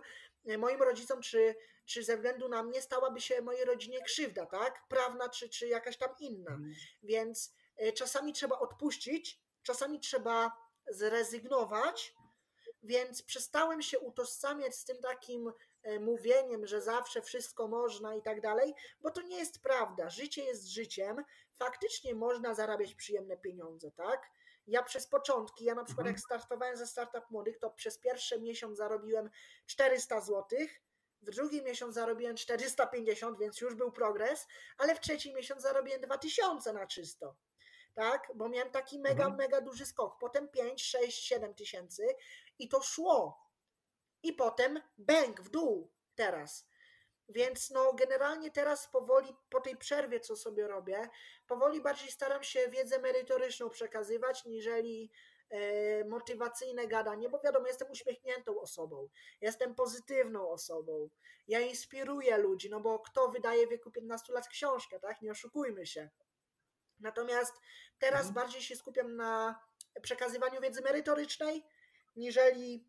moim 0.58 0.82
rodzicom, 0.82 1.20
czy, 1.20 1.54
czy 1.88 2.04
ze 2.04 2.16
względu 2.16 2.48
na 2.48 2.62
mnie 2.62 2.82
stałaby 2.82 3.20
się 3.20 3.42
mojej 3.42 3.64
rodzinie 3.64 4.02
krzywda, 4.02 4.46
tak? 4.46 4.88
Prawna, 4.88 5.28
czy, 5.28 5.48
czy 5.48 5.68
jakaś 5.68 5.96
tam 5.96 6.10
inna. 6.20 6.50
Mhm. 6.50 6.74
Więc 7.02 7.54
e, 7.76 7.92
czasami 7.92 8.32
trzeba 8.32 8.58
odpuścić, 8.58 9.40
czasami 9.62 10.00
trzeba 10.00 10.52
zrezygnować, 10.90 12.14
więc 12.82 13.22
przestałem 13.22 13.82
się 13.82 13.98
utożsamiać 13.98 14.76
z 14.76 14.84
tym 14.84 14.98
takim 15.00 15.52
e, 15.82 16.00
mówieniem, 16.00 16.66
że 16.66 16.80
zawsze 16.80 17.22
wszystko 17.22 17.68
można 17.68 18.14
i 18.14 18.22
tak 18.22 18.40
dalej, 18.40 18.74
bo 19.00 19.10
to 19.10 19.22
nie 19.22 19.36
jest 19.38 19.62
prawda. 19.62 20.10
Życie 20.10 20.44
jest 20.44 20.66
życiem. 20.66 21.24
Faktycznie 21.56 22.14
można 22.14 22.54
zarabiać 22.54 22.94
przyjemne 22.94 23.36
pieniądze, 23.36 23.90
tak? 23.90 24.30
Ja 24.66 24.82
przez 24.82 25.06
początki, 25.06 25.64
ja 25.64 25.74
na 25.74 25.84
przykład 25.84 26.06
Mhm. 26.06 26.14
jak 26.16 26.24
startowałem 26.24 26.76
ze 26.76 26.86
Startup 26.86 27.30
Młodych, 27.30 27.58
to 27.58 27.70
przez 27.70 27.98
pierwszy 27.98 28.40
miesiąc 28.40 28.76
zarobiłem 28.78 29.30
400 29.66 30.20
zł, 30.20 30.58
w 31.22 31.30
drugi 31.30 31.62
miesiąc 31.62 31.94
zarobiłem 31.94 32.36
450, 32.36 33.38
więc 33.38 33.60
już 33.60 33.74
był 33.74 33.92
progres, 33.92 34.46
ale 34.78 34.94
w 34.94 35.00
trzeci 35.00 35.34
miesiąc 35.34 35.62
zarobiłem 35.62 36.00
2000 36.00 36.72
na 36.72 36.86
czysto. 36.86 37.36
Tak, 37.94 38.32
bo 38.34 38.48
miałem 38.48 38.70
taki 38.70 38.98
mega, 38.98 39.24
Mhm. 39.24 39.36
mega 39.36 39.60
duży 39.60 39.86
skok. 39.86 40.18
Potem 40.20 40.48
5, 40.48 40.82
6, 40.84 41.24
7 41.26 41.54
tysięcy 41.54 42.06
i 42.58 42.68
to 42.68 42.82
szło. 42.82 43.48
I 44.22 44.32
potem 44.32 44.80
bęk 44.98 45.40
w 45.40 45.50
dół 45.50 45.92
teraz. 46.14 46.68
Więc 47.28 47.70
no 47.70 47.92
generalnie 47.92 48.50
teraz 48.50 48.88
powoli 48.88 49.36
po 49.50 49.60
tej 49.60 49.76
przerwie, 49.76 50.20
co 50.20 50.36
sobie 50.36 50.68
robię, 50.68 51.08
powoli 51.46 51.80
bardziej 51.80 52.10
staram 52.10 52.42
się 52.44 52.68
wiedzę 52.68 52.98
merytoryczną 52.98 53.70
przekazywać, 53.70 54.44
niżeli 54.44 55.10
motywacyjne 56.08 56.88
gadanie, 56.88 57.28
bo 57.28 57.40
wiadomo, 57.40 57.66
jestem 57.66 57.90
uśmiechniętą 57.90 58.60
osobą, 58.60 59.08
jestem 59.40 59.74
pozytywną 59.74 60.50
osobą, 60.50 61.08
ja 61.48 61.60
inspiruję 61.60 62.36
ludzi, 62.36 62.70
no 62.70 62.80
bo 62.80 62.98
kto 62.98 63.28
wydaje 63.28 63.66
w 63.66 63.70
wieku 63.70 63.90
15 63.90 64.32
lat 64.32 64.48
książkę, 64.48 65.00
tak? 65.00 65.22
Nie 65.22 65.30
oszukujmy 65.30 65.86
się. 65.86 66.10
Natomiast 67.00 67.54
teraz 67.98 68.26
Mhm. 68.26 68.34
bardziej 68.34 68.62
się 68.62 68.76
skupiam 68.76 69.16
na 69.16 69.60
przekazywaniu 70.02 70.60
wiedzy 70.60 70.82
merytorycznej, 70.82 71.64
niżeli 72.16 72.84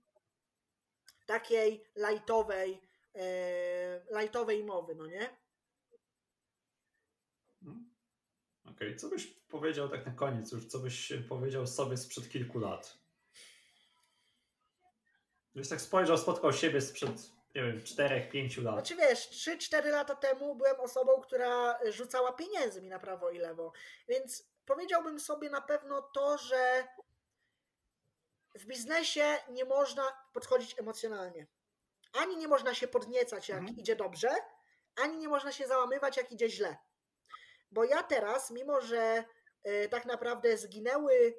takiej 1.25 1.85
lightowej, 1.95 2.81
e, 3.15 4.19
lightowej 4.21 4.63
mowy, 4.63 4.95
no 4.95 5.07
nie? 5.07 5.37
Mhm. 7.61 7.95
Okej, 8.75 8.95
co 8.95 9.09
byś 9.09 9.27
powiedział 9.27 9.89
tak 9.89 10.05
na 10.05 10.11
koniec 10.11 10.51
już, 10.51 10.65
co 10.65 10.79
byś 10.79 11.13
powiedział 11.29 11.67
sobie 11.67 11.97
sprzed 11.97 12.29
kilku 12.29 12.59
lat? 12.59 12.97
Gdybyś 15.51 15.69
tak 15.69 15.81
spojrzał, 15.81 16.17
spotkał 16.17 16.53
siebie 16.53 16.81
sprzed, 16.81 17.31
nie 17.55 17.63
wiem, 17.63 17.79
4-5 17.79 18.63
lat. 18.63 18.75
Znaczy 18.75 18.95
wiesz, 18.95 19.29
3-4 19.29 19.85
lata 19.85 20.15
temu 20.15 20.55
byłem 20.55 20.79
osobą, 20.79 21.21
która 21.21 21.79
rzucała 21.91 22.31
pieniędzmi 22.33 22.89
na 22.89 22.99
prawo 22.99 23.29
i 23.29 23.37
lewo, 23.37 23.71
więc 24.07 24.49
powiedziałbym 24.65 25.19
sobie 25.19 25.49
na 25.49 25.61
pewno 25.61 26.01
to, 26.01 26.37
że 26.37 26.87
w 28.55 28.65
biznesie 28.65 29.37
nie 29.49 29.65
można 29.65 30.03
podchodzić 30.33 30.79
emocjonalnie. 30.79 31.47
Ani 32.13 32.37
nie 32.37 32.47
można 32.47 32.73
się 32.75 32.87
podniecać, 32.87 33.49
jak 33.49 33.59
Mhm. 33.59 33.77
idzie 33.77 33.95
dobrze, 33.95 34.29
ani 34.95 35.17
nie 35.17 35.27
można 35.27 35.51
się 35.51 35.67
załamywać, 35.67 36.17
jak 36.17 36.31
idzie 36.31 36.49
źle. 36.49 36.77
Bo 37.71 37.83
ja 37.83 38.03
teraz, 38.03 38.51
mimo 38.51 38.81
że 38.81 39.23
e, 39.63 39.89
tak 39.89 40.05
naprawdę 40.05 40.57
zginęły 40.57 41.37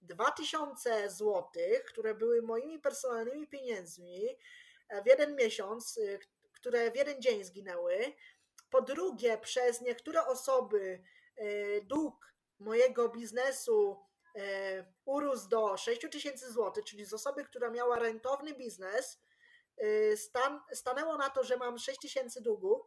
2000 0.00 1.10
złotych, 1.10 1.84
które 1.84 2.14
były 2.14 2.42
moimi 2.42 2.78
personalnymi 2.78 3.48
pieniędzmi 3.48 4.38
e, 4.88 5.02
w 5.02 5.06
jeden 5.06 5.36
miesiąc, 5.36 5.98
e, 5.98 6.18
które 6.52 6.90
w 6.90 6.96
jeden 6.96 7.22
dzień 7.22 7.44
zginęły. 7.44 8.12
Po 8.70 8.82
drugie, 8.82 9.38
przez 9.38 9.80
niektóre 9.80 10.26
osoby 10.26 11.02
dług 11.82 12.34
mojego 12.58 13.08
biznesu 13.08 14.04
urósł 15.04 15.48
do 15.48 15.76
6 15.76 16.00
tysięcy 16.10 16.52
złotych, 16.52 16.84
czyli 16.84 17.04
z 17.04 17.12
osoby, 17.12 17.44
która 17.44 17.70
miała 17.70 17.98
rentowny 17.98 18.54
biznes, 18.54 19.20
stan, 20.16 20.60
stanęło 20.72 21.16
na 21.16 21.30
to, 21.30 21.44
że 21.44 21.56
mam 21.56 21.78
6 21.78 22.00
tysięcy 22.00 22.40
długu 22.40 22.86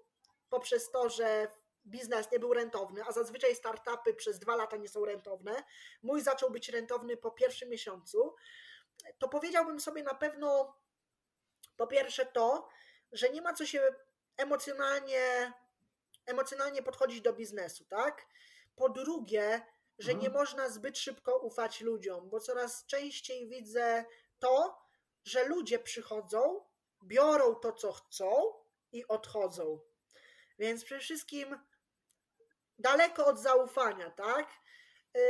poprzez 0.50 0.92
to, 0.92 1.10
że 1.10 1.48
biznes 1.90 2.32
nie 2.32 2.40
był 2.40 2.54
rentowny, 2.54 3.04
a 3.04 3.12
zazwyczaj 3.12 3.56
startupy 3.56 4.14
przez 4.14 4.40
dwa 4.40 4.56
lata 4.56 4.78
nie 4.78 4.90
są 4.90 5.06
rentowne. 5.06 5.64
Mój 6.04 6.22
zaczął 6.22 6.52
być 6.52 6.70
rentowny 6.70 7.18
po 7.18 7.32
pierwszym 7.32 7.70
miesiącu. 7.70 8.36
To 9.18 9.30
powiedziałbym 9.30 9.80
sobie 9.80 10.04
na 10.04 10.16
pewno 10.16 10.76
po 11.78 11.88
pierwsze 11.88 12.26
to, 12.26 12.70
że 13.12 13.30
nie 13.30 13.42
ma 13.42 13.54
co 13.54 13.66
się 13.66 13.82
emocjonalnie, 14.38 15.54
emocjonalnie 16.26 16.84
podchodzić 16.84 17.22
do 17.22 17.34
biznesu, 17.34 17.86
tak? 17.86 18.26
Po 18.76 18.90
drugie, 18.90 19.62
że 20.00 20.12
Mhm. 20.12 20.20
nie 20.20 20.40
można 20.40 20.70
zbyt 20.70 20.98
szybko 20.98 21.38
ufać 21.38 21.82
ludziom, 21.82 22.30
bo 22.30 22.40
coraz 22.40 22.86
częściej 22.86 23.48
widzę 23.48 24.06
to, 24.40 24.82
że 25.24 25.46
ludzie 25.46 25.80
przychodzą, 25.80 26.66
biorą 27.04 27.56
to, 27.56 27.74
co 27.74 27.92
chcą 27.92 28.54
i 28.92 29.08
odchodzą. 29.08 29.80
Więc 30.60 30.84
przede 30.84 31.02
wszystkim 31.02 31.60
daleko 32.80 33.26
od 33.26 33.40
zaufania, 33.40 34.12
tak? 34.12 34.48
Yy, 35.14 35.22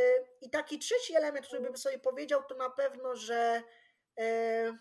I 0.42 0.50
taki 0.50 0.80
trzeci 0.80 1.16
element, 1.16 1.48
który 1.48 1.62
bym 1.62 1.78
sobie 1.78 2.00
powiedział, 2.00 2.44
to 2.44 2.56
na 2.56 2.70
pewno, 2.70 3.16
że 3.16 3.64
yy, 4.18 4.78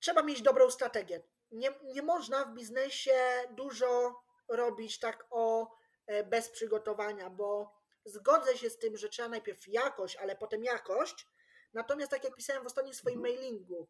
trzeba 0.00 0.22
mieć 0.22 0.42
dobrą 0.42 0.70
strategię. 0.70 1.22
Nie, 1.50 1.70
nie 1.82 2.02
można 2.02 2.44
w 2.44 2.54
biznesie 2.54 3.18
dużo 3.50 4.22
robić 4.48 4.98
tak 4.98 5.26
o 5.30 5.70
e, 6.06 6.24
bez 6.24 6.48
przygotowania, 6.50 7.30
bo 7.30 7.74
zgodzę 8.04 8.58
się 8.58 8.70
z 8.70 8.78
tym, 8.78 8.96
że 8.96 9.08
trzeba 9.08 9.28
najpierw 9.28 9.68
jakość, 9.68 10.16
ale 10.16 10.36
potem 10.36 10.64
jakość. 10.64 11.26
Natomiast 11.72 12.10
tak 12.10 12.24
jak 12.24 12.36
pisałem 12.36 12.62
w 12.62 12.66
ostatnim 12.66 12.94
swoim 12.94 13.18
Mhm. 13.18 13.34
mailingu, 13.34 13.88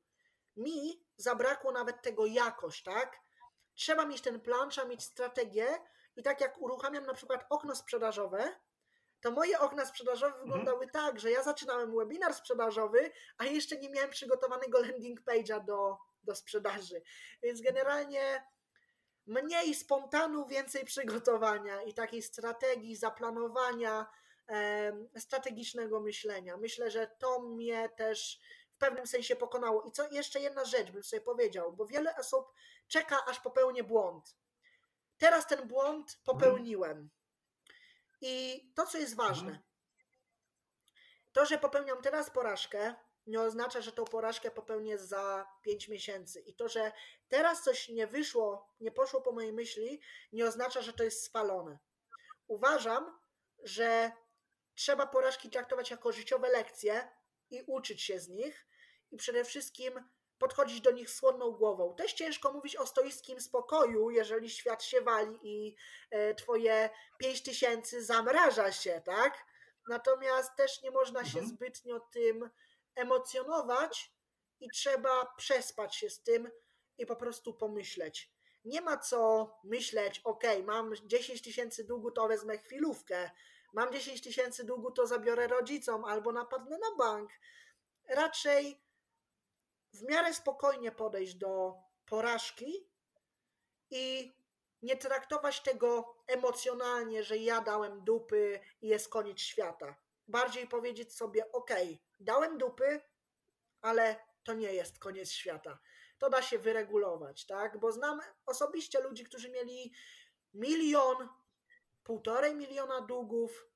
mi 0.56 1.04
zabrakło 1.16 1.72
nawet 1.72 2.02
tego 2.02 2.26
jakość, 2.26 2.82
tak? 2.82 3.16
Trzeba 3.74 4.06
mieć 4.06 4.20
ten 4.22 4.40
plan, 4.40 4.70
trzeba 4.70 4.86
mieć 4.86 5.04
strategię 5.04 5.66
i 6.18 6.22
tak 6.22 6.40
jak 6.40 6.62
uruchamiam 6.62 7.06
na 7.06 7.14
przykład 7.14 7.46
okno 7.50 7.76
sprzedażowe, 7.76 8.54
to 9.20 9.30
moje 9.30 9.58
okna 9.58 9.86
sprzedażowe 9.86 10.38
wyglądały 10.38 10.86
tak, 10.86 11.20
że 11.20 11.30
ja 11.30 11.42
zaczynałem 11.42 11.96
webinar 11.96 12.34
sprzedażowy, 12.34 13.10
a 13.38 13.44
jeszcze 13.44 13.76
nie 13.76 13.90
miałem 13.90 14.10
przygotowanego 14.10 14.80
landing 14.86 15.20
page'a 15.20 15.64
do, 15.64 15.96
do 16.22 16.34
sprzedaży. 16.34 17.02
Więc 17.42 17.60
generalnie 17.60 18.44
mniej 19.26 19.74
spontanu, 19.74 20.46
więcej 20.46 20.84
przygotowania 20.84 21.82
i 21.82 21.94
takiej 21.94 22.22
strategii, 22.22 22.96
zaplanowania, 22.96 24.06
strategicznego 25.18 26.00
myślenia. 26.00 26.56
Myślę, 26.56 26.90
że 26.90 27.06
to 27.18 27.40
mnie 27.40 27.88
też 27.88 28.40
w 28.70 28.78
pewnym 28.78 29.06
sensie 29.06 29.36
pokonało. 29.36 29.82
I 29.82 29.92
co 29.92 30.08
jeszcze 30.08 30.40
jedna 30.40 30.64
rzecz 30.64 30.90
bym 30.90 31.02
sobie 31.02 31.20
powiedział, 31.20 31.72
bo 31.72 31.86
wiele 31.86 32.16
osób 32.16 32.52
czeka, 32.88 33.24
aż 33.26 33.40
popełnię 33.40 33.84
błąd. 33.84 34.36
Teraz 35.18 35.46
ten 35.46 35.68
błąd 35.68 36.18
popełniłem. 36.24 37.10
I 38.20 38.64
to, 38.74 38.86
co 38.86 38.98
jest 38.98 39.16
ważne, 39.16 39.48
Mhm. 39.48 39.64
to, 41.32 41.46
że 41.46 41.58
popełniam 41.58 42.02
teraz 42.02 42.30
porażkę, 42.30 42.94
nie 43.26 43.40
oznacza, 43.40 43.80
że 43.80 43.92
tą 43.92 44.04
porażkę 44.04 44.50
popełnię 44.50 44.98
za 44.98 45.46
5 45.62 45.88
miesięcy. 45.88 46.40
I 46.40 46.54
to, 46.54 46.68
że 46.68 46.92
teraz 47.28 47.62
coś 47.62 47.88
nie 47.88 48.06
wyszło, 48.06 48.74
nie 48.80 48.90
poszło 48.92 49.20
po 49.20 49.32
mojej 49.32 49.52
myśli, 49.52 50.00
nie 50.32 50.46
oznacza, 50.46 50.82
że 50.82 50.92
to 50.92 51.04
jest 51.04 51.24
spalone. 51.24 51.78
Uważam, 52.46 53.18
że 53.58 54.12
trzeba 54.74 55.06
porażki 55.06 55.50
traktować 55.50 55.90
jako 55.90 56.12
życiowe 56.12 56.48
lekcje 56.48 57.08
i 57.50 57.62
uczyć 57.66 58.02
się 58.02 58.20
z 58.20 58.28
nich, 58.28 58.66
i 59.10 59.16
przede 59.16 59.44
wszystkim 59.44 60.08
podchodzić 60.38 60.80
do 60.80 60.90
nich 60.90 61.10
słodną 61.10 61.50
głową. 61.50 61.94
Też 61.94 62.12
ciężko 62.12 62.52
mówić 62.52 62.76
o 62.76 62.86
stoickim 62.86 63.40
spokoju, 63.40 64.10
jeżeli 64.10 64.50
świat 64.50 64.82
się 64.84 65.00
wali 65.00 65.38
i 65.42 65.76
e, 66.10 66.34
twoje 66.34 66.90
5 67.18 67.42
tysięcy 67.42 68.04
zamraża 68.04 68.72
się, 68.72 69.02
tak? 69.04 69.44
Natomiast 69.88 70.56
też 70.56 70.82
nie 70.82 70.90
można 70.90 71.24
się 71.24 71.38
Mhm. 71.38 71.46
zbytnio 71.48 72.00
tym 72.00 72.50
emocjonować 72.94 74.12
i 74.60 74.68
trzeba 74.70 75.26
przespać 75.36 75.96
się 75.96 76.10
z 76.10 76.22
tym 76.22 76.50
i 76.98 77.06
po 77.06 77.16
prostu 77.16 77.54
pomyśleć. 77.54 78.32
Nie 78.64 78.80
ma 78.80 78.96
co 78.96 79.50
myśleć, 79.64 80.20
ok, 80.24 80.44
mam 80.64 80.92
10 81.04 81.42
tysięcy 81.42 81.84
długu, 81.84 82.10
to 82.10 82.28
wezmę 82.28 82.58
chwilówkę. 82.58 83.30
Mam 83.72 83.92
10 83.92 84.22
tysięcy 84.22 84.64
długu, 84.64 84.90
to 84.90 85.06
zabiorę 85.06 85.46
rodzicom 85.46 86.04
albo 86.04 86.32
napadnę 86.32 86.78
na 86.78 86.96
bank. 86.98 87.30
Raczej 88.08 88.80
w 89.98 90.02
miarę 90.02 90.34
spokojnie 90.34 90.92
podejść 90.92 91.34
do 91.34 91.74
porażki 92.06 92.88
i 93.90 94.34
nie 94.82 94.96
traktować 94.96 95.60
tego 95.60 96.16
emocjonalnie, 96.26 97.24
że 97.24 97.36
ja 97.36 97.60
dałem 97.60 98.04
dupy 98.04 98.60
i 98.82 98.88
jest 98.88 99.08
koniec 99.08 99.40
świata. 99.40 99.96
bardziej 100.28 100.68
powiedzieć 100.68 101.12
sobie: 101.12 101.52
OK, 101.52 101.70
dałem 102.20 102.58
dupy, 102.58 103.00
ale 103.80 104.16
to 104.44 104.54
nie 104.54 104.72
jest 104.72 104.98
koniec 104.98 105.30
świata. 105.30 105.78
To 106.18 106.30
da 106.30 106.42
się 106.42 106.58
wyregulować, 106.58 107.46
tak? 107.46 107.78
Bo 107.78 107.92
znam 107.92 108.20
osobiście 108.46 109.00
ludzi, 109.00 109.24
którzy 109.24 109.50
mieli 109.50 109.92
milion, 110.54 111.28
półtorej 112.04 112.54
miliona 112.54 113.00
długów 113.00 113.68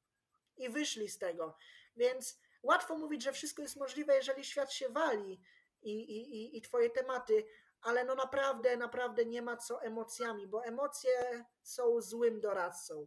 i 0.56 0.68
wyszli 0.68 1.08
z 1.08 1.18
tego. 1.18 1.56
Więc 1.96 2.40
łatwo 2.62 2.98
mówić, 2.98 3.22
że 3.22 3.32
wszystko 3.32 3.62
jest 3.62 3.76
możliwe, 3.76 4.16
jeżeli 4.16 4.44
świat 4.44 4.72
się 4.72 4.88
wali 4.88 5.40
i, 5.83 5.90
i, 5.90 6.59
i 6.59 6.62
twoje 6.62 6.90
tematy, 6.90 7.45
ale 7.83 8.05
no 8.05 8.14
naprawdę, 8.14 8.77
naprawdę 8.77 9.25
nie 9.25 9.42
ma 9.42 9.57
co 9.57 9.83
emocjami, 9.83 10.47
bo 10.47 10.64
emocje 10.64 11.45
są 11.62 12.01
złym 12.01 12.40
doradcą. 12.40 13.07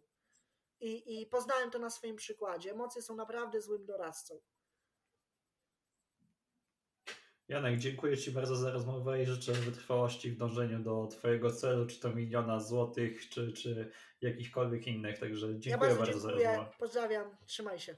I, 0.80 1.22
I 1.22 1.26
poznałem 1.26 1.72
to 1.72 1.80
na 1.80 1.90
swoim 1.90 2.16
przykładzie. 2.16 2.72
Emocje 2.72 3.02
są 3.02 3.16
naprawdę 3.16 3.62
złym 3.62 3.86
doradcą. 3.86 4.40
Janek, 7.48 7.80
dziękuję 7.80 8.18
Ci 8.18 8.32
bardzo 8.32 8.56
za 8.56 8.72
rozmowę 8.72 9.24
i 9.24 9.26
życzę 9.26 9.52
wytrwałości 9.52 10.32
w 10.32 10.38
dążeniu 10.38 10.80
do 10.80 11.08
Twojego 11.08 11.52
celu, 11.52 11.86
czy 11.86 12.00
to 12.00 12.10
miliona 12.10 12.60
złotych, 12.60 13.30
czy, 13.30 13.54
czy 13.54 13.92
jakichkolwiek 14.22 14.88
innych. 14.88 15.20
Także 15.20 15.60
dziękuję 15.60 15.92
ja 15.92 15.98
bardzo, 15.98 16.12
bardzo 16.12 16.28
dziękuję. 16.28 16.46
za 16.46 16.52
rozmowę. 16.52 16.76
Pozdrawiam, 16.80 17.38
trzymaj 17.46 17.80
się. 17.80 17.96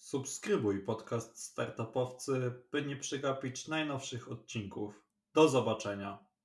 Subskrybuj 0.00 0.84
podcast 0.84 1.38
Startupowcy, 1.38 2.52
by 2.72 2.82
nie 2.82 2.96
przegapić 2.96 3.68
najnowszych 3.68 4.32
odcinków. 4.32 5.04
Do 5.34 5.48
zobaczenia. 5.48 6.29